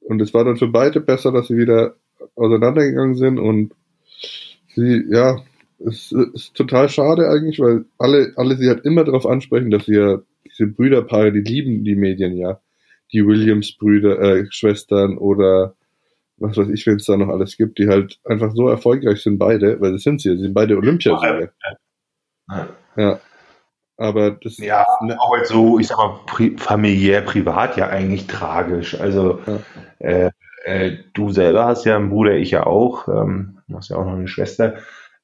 Und 0.00 0.22
es 0.22 0.32
war 0.32 0.44
dann 0.44 0.56
für 0.56 0.68
beide 0.68 1.00
besser, 1.00 1.32
dass 1.32 1.48
sie 1.48 1.56
wieder 1.56 1.96
auseinandergegangen 2.36 3.16
sind 3.16 3.38
und 3.38 3.74
sie, 4.74 5.04
ja, 5.10 5.42
es 5.78 6.12
ist 6.12 6.54
total 6.54 6.88
schade 6.88 7.28
eigentlich, 7.28 7.58
weil 7.60 7.84
alle, 7.98 8.32
alle 8.36 8.56
sie 8.56 8.68
halt 8.68 8.84
immer 8.84 9.04
darauf 9.04 9.26
ansprechen, 9.26 9.70
dass 9.70 9.86
sie 9.86 9.96
ja 9.96 10.22
diese 10.46 10.66
Brüderpaare, 10.66 11.32
die 11.32 11.40
lieben 11.40 11.84
die 11.84 11.96
Medien 11.96 12.36
ja. 12.36 12.60
Die 13.12 13.26
Williams-Brüder, 13.26 14.20
äh, 14.20 14.46
Schwestern 14.50 15.18
oder 15.18 15.74
was 16.38 16.56
weiß 16.56 16.68
ich, 16.68 16.86
wenn 16.86 16.96
es 16.96 17.06
da 17.06 17.16
noch 17.16 17.28
alles 17.28 17.56
gibt, 17.56 17.78
die 17.78 17.88
halt 17.88 18.20
einfach 18.24 18.52
so 18.54 18.68
erfolgreich 18.68 19.22
sind 19.22 19.38
beide, 19.38 19.80
weil 19.80 19.92
das 19.92 20.02
sind 20.02 20.20
sie, 20.20 20.36
sie 20.36 20.42
sind 20.42 20.54
beide 20.54 20.76
Olympiasieger. 20.76 21.50
Ja. 22.50 22.68
Ja. 22.96 23.20
Aber 23.98 24.32
das 24.32 24.58
Ja, 24.58 24.84
auch 25.18 25.36
jetzt 25.38 25.48
so, 25.48 25.78
ich 25.78 25.86
sag 25.86 25.96
mal, 25.96 26.20
pri 26.26 26.56
familiär, 26.58 27.22
privat 27.22 27.76
ja 27.78 27.88
eigentlich 27.88 28.26
tragisch. 28.26 29.00
Also 29.00 29.40
Ja. 29.46 29.60
äh, 30.00 30.30
äh, 30.64 30.98
du 31.14 31.30
selber 31.30 31.64
hast 31.64 31.86
ja 31.86 31.96
einen 31.96 32.10
Bruder, 32.10 32.34
ich 32.34 32.50
ja 32.50 32.66
auch. 32.66 33.08
Ähm, 33.08 33.60
du 33.68 33.76
hast 33.76 33.88
ja 33.88 33.96
auch 33.96 34.04
noch 34.04 34.12
eine 34.14 34.28
Schwester. 34.28 34.74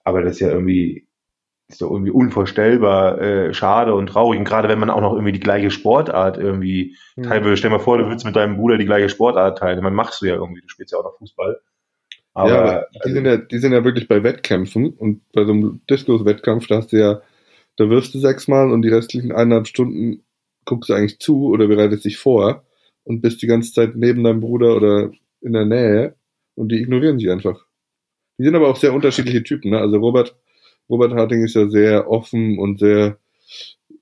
Aber 0.05 0.23
das 0.23 0.33
ist 0.35 0.41
ja 0.41 0.49
irgendwie, 0.51 1.07
ist 1.73 1.83
doch 1.83 1.91
irgendwie 1.91 2.11
unvorstellbar 2.11 3.21
äh, 3.21 3.55
schade 3.55 3.95
und 3.95 4.07
traurig. 4.07 4.39
Und 4.39 4.45
gerade 4.45 4.69
wenn 4.69 4.79
man 4.79 4.91
auch 4.91 5.01
noch 5.01 5.13
irgendwie 5.13 5.33
die 5.33 5.41
gleiche 5.41 5.71
Sportart 5.71 6.39
irgendwie 6.39 6.97
Hm. 7.17 7.25
teilen 7.25 7.45
würde. 7.45 7.57
Stell 7.57 7.71
mal 7.71 7.79
vor, 7.79 7.99
du 7.99 8.07
würdest 8.07 8.25
mit 8.25 8.37
deinem 8.37 8.57
Bruder 8.57 8.79
die 8.79 8.87
gleiche 8.87 9.09
Sportart 9.09 9.59
teilen. 9.59 9.83
Man 9.83 9.95
machst 9.95 10.23
du 10.23 10.27
ja 10.27 10.35
irgendwie, 10.35 10.61
du 10.63 10.69
spielst 10.69 10.93
ja 10.93 10.99
auch 10.99 11.05
noch 11.05 11.19
Fußball. 11.19 11.61
Aber, 12.35 12.51
ja, 12.51 12.61
aber 12.61 12.87
die, 12.95 13.01
also, 13.01 13.15
sind 13.15 13.25
ja, 13.27 13.37
die 13.37 13.59
sind 13.59 13.73
ja 13.73 13.85
wirklich 13.85 14.09
bei 14.09 14.23
Wettkämpfen 14.23 14.91
und 14.91 15.21
bei 15.33 15.45
so 15.45 15.53
einem 15.53 15.83
Diskus-Wettkampf, 15.91 16.67
da 16.67 16.77
hast 16.77 16.93
du 16.93 16.99
ja, 16.99 17.21
da 17.77 17.91
wirfst 17.91 18.15
du 18.15 18.19
sechsmal 18.19 18.71
und 18.71 18.83
die 18.83 18.89
restlichen 18.89 19.33
eineinhalb 19.33 19.67
Stunden 19.67 20.25
guckst 20.65 20.89
du 20.89 20.95
eigentlich 20.95 21.19
zu 21.19 21.49
oder 21.49 21.67
bereitest 21.67 22.05
dich 22.05 22.17
vor 22.17 22.65
und 23.05 23.21
bist 23.21 23.43
die 23.43 23.47
ganze 23.47 23.73
Zeit 23.73 23.97
neben 23.97 24.25
deinem 24.25 24.41
Bruder 24.41 24.77
oder 24.77 25.11
in 25.41 25.53
der 25.53 25.67
Nähe 25.67 26.15
und 26.55 26.71
die 26.71 26.81
ignorieren 26.81 27.19
sich 27.19 27.31
einfach. 27.31 27.67
Die 28.39 28.45
sind 28.45 28.55
aber 28.55 28.69
auch 28.69 28.77
sehr 28.77 28.95
unterschiedliche 28.95 29.43
Typen, 29.43 29.71
ne? 29.71 29.79
Also 29.79 29.99
Robert, 29.99 30.37
Robert 30.93 31.15
Harting 31.15 31.43
ist 31.43 31.57
ja 31.57 31.69
sehr 31.69 32.11
offen 32.11 32.59
und 32.59 32.79
sehr, 32.79 33.17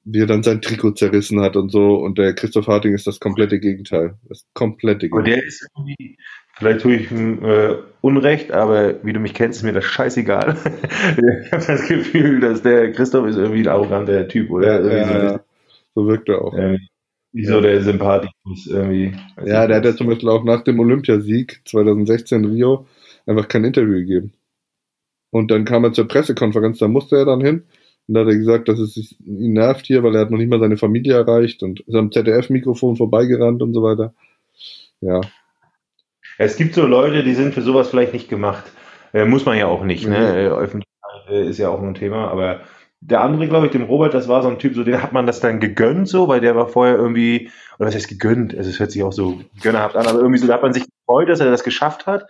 wie 0.05 0.23
er 0.23 0.27
dann 0.27 0.43
sein 0.43 0.61
Trikot 0.61 0.93
zerrissen 0.93 1.41
hat 1.41 1.55
und 1.55 1.71
so 1.71 1.95
und 1.95 2.19
der 2.19 2.35
Christoph 2.35 2.67
Harting 2.67 2.95
ist 2.95 3.07
das 3.07 3.21
komplette 3.21 3.61
Gegenteil. 3.61 4.17
Das 4.29 4.45
komplette 4.55 5.09
aber 5.11 5.23
Gegenteil. 5.23 5.41
der 5.41 5.47
ist 5.47 5.67
irgendwie, 5.77 6.19
vielleicht 6.59 6.81
tue 6.81 6.97
ich 6.97 7.11
ihm 7.13 7.45
äh, 7.45 7.77
Unrecht, 8.01 8.51
aber 8.51 9.05
wie 9.05 9.13
du 9.13 9.21
mich 9.21 9.35
kennst, 9.35 9.61
ist 9.61 9.63
mir 9.63 9.73
das 9.73 9.85
scheißegal. 9.85 10.57
ich 11.45 11.53
habe 11.53 11.65
das 11.65 11.87
Gefühl, 11.87 12.41
dass 12.41 12.63
der 12.63 12.91
Christoph 12.91 13.29
ist 13.29 13.37
irgendwie 13.37 13.61
ein 13.61 13.69
arroganter 13.69 14.27
Typ, 14.27 14.51
oder? 14.51 14.83
Ja, 14.83 14.97
ja, 14.97 15.07
so, 15.07 15.27
ja. 15.27 15.41
so 15.95 16.07
wirkt 16.09 16.29
er 16.29 16.43
auch. 16.43 16.59
ähm, 16.59 16.81
nicht 17.33 17.47
so 17.47 17.61
der 17.61 17.81
Sympathikus 17.81 18.67
irgendwie. 18.67 19.13
Ja, 19.45 19.69
der 19.69 19.77
hat 19.77 19.85
ja 19.85 19.95
zum 19.95 20.09
Beispiel 20.09 20.29
auch 20.29 20.43
nach 20.43 20.65
dem 20.65 20.81
Olympiasieg 20.81 21.61
2016 21.67 22.43
in 22.43 22.51
Rio 22.51 22.87
einfach 23.27 23.47
kein 23.47 23.65
Interview 23.65 23.95
gegeben. 23.95 24.33
Und 25.31 25.51
dann 25.51 25.65
kam 25.65 25.85
er 25.85 25.93
zur 25.93 26.09
Pressekonferenz, 26.09 26.79
da 26.79 26.89
musste 26.89 27.17
er 27.17 27.25
dann 27.25 27.41
hin. 27.41 27.65
Und 28.09 28.15
da 28.15 28.21
hat 28.21 28.29
er 28.29 28.37
gesagt, 28.37 28.69
dass 28.69 28.79
es 28.81 28.95
sich- 28.95 29.17
ihn 29.25 29.53
nervt 29.53 29.87
hier, 29.87 30.03
weil 30.03 30.15
er 30.15 30.23
hat 30.23 30.31
noch 30.31 30.39
nicht 30.39 30.51
mal 30.51 30.59
seine 30.61 30.77
Familie 30.77 31.15
erreicht 31.15 31.63
und 31.63 31.81
ist 31.81 31.95
am 31.95 32.11
ZDF-Mikrofon 32.11 32.97
vorbeigerannt 32.97 33.63
und 33.63 33.73
so 33.73 33.83
weiter. 33.83 34.15
Ja, 35.01 35.21
Es 36.39 36.57
gibt 36.57 36.75
so 36.75 36.87
Leute, 36.87 37.23
die 37.23 37.35
sind 37.35 37.53
für 37.55 37.63
sowas 37.63 37.91
vielleicht 37.91 38.13
nicht 38.13 38.29
gemacht. 38.29 38.65
Äh, 39.13 39.25
muss 39.27 39.45
man 39.45 39.59
ja 39.59 39.67
auch 39.67 39.85
nicht, 39.85 40.07
Mhm. 40.07 40.13
ne? 40.13 40.43
Äh, 40.45 40.49
Öffentlichkeit 40.49 41.49
ist 41.49 41.59
ja 41.59 41.69
auch 41.69 41.83
ein 41.83 41.95
Thema, 41.95 42.29
aber 42.29 42.61
der 43.01 43.21
andere, 43.23 43.47
glaube 43.49 43.67
ich, 43.67 43.73
dem 43.73 43.83
Robert, 43.83 44.15
das 44.15 44.29
war 44.29 44.43
so 44.43 44.49
ein 44.49 44.59
Typ, 44.59 44.75
so 44.75 44.85
den 44.85 45.03
hat 45.03 45.13
man 45.13 45.27
das 45.27 45.41
dann 45.41 45.61
gegönnt, 45.61 46.09
so, 46.09 46.29
weil 46.29 46.41
der 46.41 46.57
war 46.57 46.69
vorher 46.69 46.97
irgendwie, 46.97 47.51
oder 47.79 47.89
was 47.89 47.95
heißt 47.95 48.09
gegönnt? 48.09 48.55
Also 48.57 48.71
es 48.71 48.79
hört 48.81 48.91
sich 48.91 49.03
auch 49.03 49.13
so 49.13 49.41
gönnerhaft 49.63 49.97
an, 49.97 50.07
aber 50.07 50.19
irgendwie 50.19 50.39
so, 50.39 50.47
da 50.47 50.55
hat 50.55 50.63
man 50.63 50.73
sich 50.73 50.85
gefreut, 51.07 51.29
dass 51.29 51.41
er 51.41 51.51
das 51.51 51.65
geschafft 51.65 52.07
hat, 52.07 52.27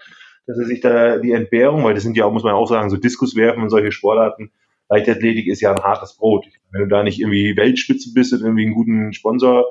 dass 0.51 0.59
er 0.59 0.67
sich 0.67 0.81
da 0.81 1.19
die 1.19 1.33
Entbehrung, 1.33 1.85
weil 1.85 1.95
das 1.95 2.03
sind 2.03 2.17
ja 2.17 2.25
auch, 2.25 2.33
muss 2.33 2.43
man 2.43 2.55
auch 2.55 2.67
sagen, 2.67 2.91
so 2.91 2.97
Diskus 2.97 3.37
werfen 3.37 3.63
und 3.63 3.71
solche 3.71 3.93
Sportarten. 3.93 4.51
Leichtathletik 4.89 5.47
ist 5.47 5.61
ja 5.61 5.73
ein 5.73 5.83
hartes 5.83 6.17
Brot. 6.17 6.47
Wenn 6.73 6.83
du 6.83 6.89
da 6.89 7.05
nicht 7.05 7.21
irgendwie 7.21 7.57
Weltspitze 7.57 8.13
bist 8.13 8.33
und 8.33 8.41
irgendwie 8.41 8.65
einen 8.65 8.75
guten 8.75 9.13
Sponsor 9.13 9.67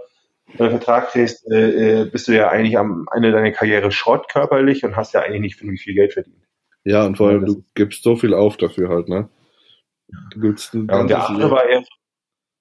einen 0.58 0.70
Vertrag 0.70 1.10
kriegst, 1.10 1.46
äh, 1.52 2.02
äh, 2.02 2.06
bist 2.06 2.28
du 2.28 2.32
ja 2.32 2.50
eigentlich 2.50 2.78
am 2.78 3.06
Ende 3.14 3.32
deiner 3.32 3.52
Karriere 3.52 3.92
Schrott 3.92 4.30
körperlich 4.30 4.84
und 4.84 4.96
hast 4.96 5.14
ja 5.14 5.22
eigentlich 5.22 5.42
nicht 5.42 5.56
viel, 5.58 5.78
viel 5.78 5.94
Geld 5.94 6.14
verdient. 6.14 6.48
Ja, 6.86 7.06
und 7.06 7.18
vor 7.18 7.30
allem, 7.30 7.46
du 7.46 7.64
gibst 7.76 8.04
so 8.04 8.16
viel 8.16 8.34
auf 8.34 8.58
dafür 8.58 8.90
halt, 8.90 9.10
ne? 9.10 9.30
Du 10.34 10.40
gibst 10.40 10.74
ja, 10.74 10.80
und 10.80 11.10
der 11.10 11.30
andere 11.30 11.52
war 11.52 11.68
eher 11.68 11.84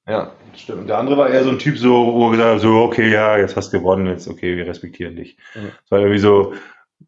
ja, 0.09 0.33
stimmt. 0.57 0.81
Und 0.81 0.87
der 0.87 0.99
andere 0.99 1.19
war 1.19 1.29
eher 1.29 1.45
so 1.45 1.51
ein 1.51 1.59
Typ, 1.59 1.77
so, 1.77 2.15
wo 2.15 2.29
er 2.29 2.31
gesagt 2.31 2.55
hat, 2.55 2.61
so, 2.63 2.77
okay, 2.79 3.13
ja, 3.13 3.37
jetzt 3.37 3.57
hast 3.57 3.73
du 3.73 3.79
gewonnen, 3.79 4.07
jetzt, 4.07 4.27
okay, 4.27 4.57
wir 4.57 4.67
respektieren 4.67 5.17
dich. 5.17 5.37
Ja. 5.55 5.61
Das 5.83 5.91
war 5.91 5.99
irgendwie 5.99 6.19
so, 6.19 6.55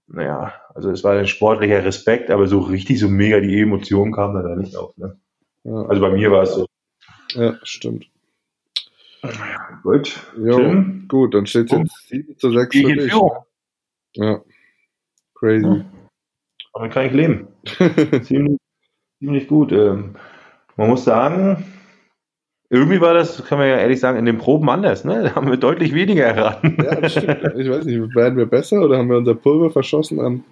naja, 0.07 0.55
also 0.75 0.91
es 0.91 1.05
war 1.05 1.17
ein 1.17 1.27
sportlicher 1.27 1.85
Respekt, 1.85 2.31
aber 2.31 2.47
so 2.47 2.61
richtig 2.61 2.99
so 2.99 3.09
mega 3.09 3.41
die 3.41 3.61
Emotionen 3.61 4.13
kamen 4.13 4.35
da, 4.35 4.43
da 4.43 4.57
nicht 4.57 4.77
auf. 4.77 4.97
Ne? 4.97 5.17
Ja. 5.65 5.83
Also 5.87 6.01
bei 6.01 6.11
mir 6.11 6.31
war 6.31 6.43
es 6.43 6.55
so. 6.55 6.67
Ja, 7.35 7.59
stimmt. 7.63 8.11
Gut. 9.83 10.19
Jo, 10.37 10.57
Tim? 10.57 11.07
Gut, 11.09 11.35
dann 11.35 11.47
steht 11.47 11.73
es 11.73 11.79
jetzt 11.79 12.09
7 12.09 12.39
zu 12.39 12.51
6 12.51 12.77
für 12.77 12.95
dich. 12.95 13.13
Ja. 14.15 14.43
Crazy. 15.35 15.67
Ja. 15.67 15.85
Damit 16.75 16.93
kann 16.93 17.07
ich 17.07 17.13
leben. 17.13 17.49
ziemlich, 18.25 18.59
ziemlich 19.19 19.49
gut. 19.49 19.73
Ähm, 19.73 20.17
man 20.77 20.89
muss 20.89 21.05
sagen, 21.05 21.65
irgendwie 22.73 23.01
war 23.01 23.15
das, 23.15 23.45
kann 23.47 23.59
man 23.59 23.69
ja 23.69 23.77
ehrlich 23.79 23.99
sagen, 23.99 24.17
in 24.17 24.27
den 24.27 24.39
Proben 24.39 24.71
anders, 24.71 25.05
ne? 25.05 25.25
Da 25.25 25.35
haben 25.35 25.51
wir 25.51 25.57
deutlich 25.57 25.93
weniger 25.93 26.25
erraten. 26.25 26.77
Ja, 26.83 27.01
das 27.01 27.13
stimmt. 27.13 27.43
Ich 27.59 27.69
weiß 27.69 27.85
nicht, 27.85 28.15
werden 28.15 28.39
wir 28.39 28.47
besser 28.47 28.81
oder 28.81 28.97
haben 28.97 29.11
wir 29.11 29.17
unser 29.17 29.35
Pulver 29.35 29.71
verschossen 29.71 30.21
an. 30.21 30.45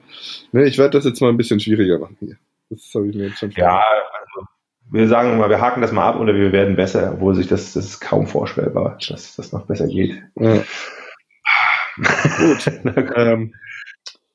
Ne, 0.50 0.64
ich 0.64 0.78
werde 0.78 0.98
das 0.98 1.04
jetzt 1.04 1.20
mal 1.20 1.28
ein 1.28 1.36
bisschen 1.36 1.60
schwieriger 1.60 2.00
machen 2.00 2.16
hier. 2.18 2.36
Das 2.70 2.90
habe 2.94 3.08
ich 3.08 3.16
mir 3.16 3.28
jetzt 3.28 3.38
schon 3.38 3.52
Ja, 3.52 3.76
also, 3.78 4.46
wir 4.90 5.06
sagen 5.06 5.38
mal, 5.38 5.48
wir 5.48 5.60
haken 5.60 5.80
das 5.80 5.92
mal 5.92 6.08
ab 6.08 6.18
oder 6.18 6.34
wir 6.34 6.50
werden 6.50 6.74
besser, 6.74 7.12
obwohl 7.14 7.36
sich 7.36 7.46
das, 7.46 7.72
das 7.74 7.84
ist 7.84 8.00
kaum 8.00 8.26
vorstellbar, 8.26 8.98
dass 9.08 9.36
das 9.36 9.52
noch 9.52 9.66
besser 9.66 9.86
geht. 9.86 10.20
Ja. 10.34 10.56
Gut. 12.38 12.70
ähm, 13.16 13.54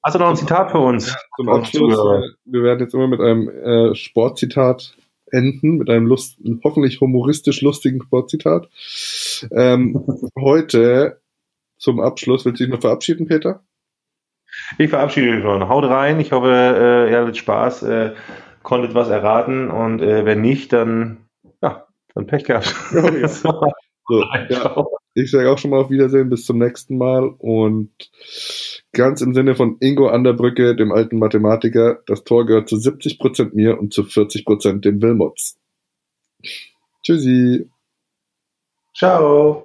Hast 0.04 0.16
du 0.16 0.20
noch 0.20 0.30
ein 0.30 0.36
Zitat 0.36 0.72
für 0.72 0.80
uns? 0.80 1.10
Ja, 1.10 1.18
zum 1.38 1.50
Abschluss, 1.50 1.98
wir 2.46 2.64
werden 2.64 2.80
jetzt 2.80 2.94
immer 2.94 3.08
mit 3.08 3.20
einem 3.22 3.50
äh, 3.50 3.96
Sportzitat 3.96 4.96
enden 5.34 5.78
mit 5.78 5.90
einem 5.90 6.06
Lust, 6.06 6.38
hoffentlich 6.64 7.02
humoristisch 7.02 7.62
lustigen 7.62 8.02
Sportzitat. 8.02 8.70
Ähm, 9.52 10.06
heute 10.40 11.22
zum 11.78 12.00
Abschluss, 12.00 12.46
willst 12.46 12.62
du 12.62 12.66
dich 12.66 12.74
noch 12.74 12.82
verabschieden, 12.82 13.28
Peter? 13.28 13.64
Ich 14.78 14.90
verabschiede 14.90 15.32
mich 15.32 15.44
schon. 15.44 15.68
Haut 15.68 15.86
rein. 15.86 16.20
Ich 16.20 16.32
hoffe, 16.32 16.50
äh, 16.50 17.12
ihr 17.12 17.20
hattet 17.20 17.38
Spaß, 17.38 17.84
äh, 17.84 18.14
konntet 18.62 18.94
was 18.94 19.10
erraten 19.10 19.70
und 19.70 20.02
äh, 20.02 20.26
wenn 20.26 20.42
nicht, 20.42 20.72
dann, 20.72 21.26
ja, 21.62 21.88
dann 22.14 22.28
Pech 22.28 22.46
gehabt. 22.46 22.74
Oh, 22.94 23.10
ja. 23.10 23.28
so, 24.08 24.24
ja. 24.50 24.86
Ich 25.16 25.30
sage 25.30 25.52
auch 25.52 25.58
schon 25.60 25.72
mal 25.72 25.80
auf 25.80 25.92
Wiedersehen, 25.92 26.30
bis 26.30 26.46
zum 26.46 26.58
nächsten 26.58 26.98
Mal 26.98 27.28
und 27.38 27.92
ganz 28.94 29.22
im 29.22 29.34
Sinne 29.34 29.56
von 29.56 29.78
Ingo 29.80 30.08
Anderbrücke, 30.08 30.76
dem 30.76 30.92
alten 30.92 31.20
Mathematiker, 31.20 32.02
das 32.08 32.24
Tor 32.24 32.46
gehört 32.46 32.68
zu 32.68 32.78
70 32.78 33.20
Prozent 33.20 33.54
mir 33.54 33.80
und 33.80 33.94
zu 33.94 34.04
40 34.04 34.44
Prozent 34.44 34.86
den 34.86 35.02
Wilmots. 35.02 35.60
Tschüssi. 37.04 37.70
Ciao. 38.96 39.62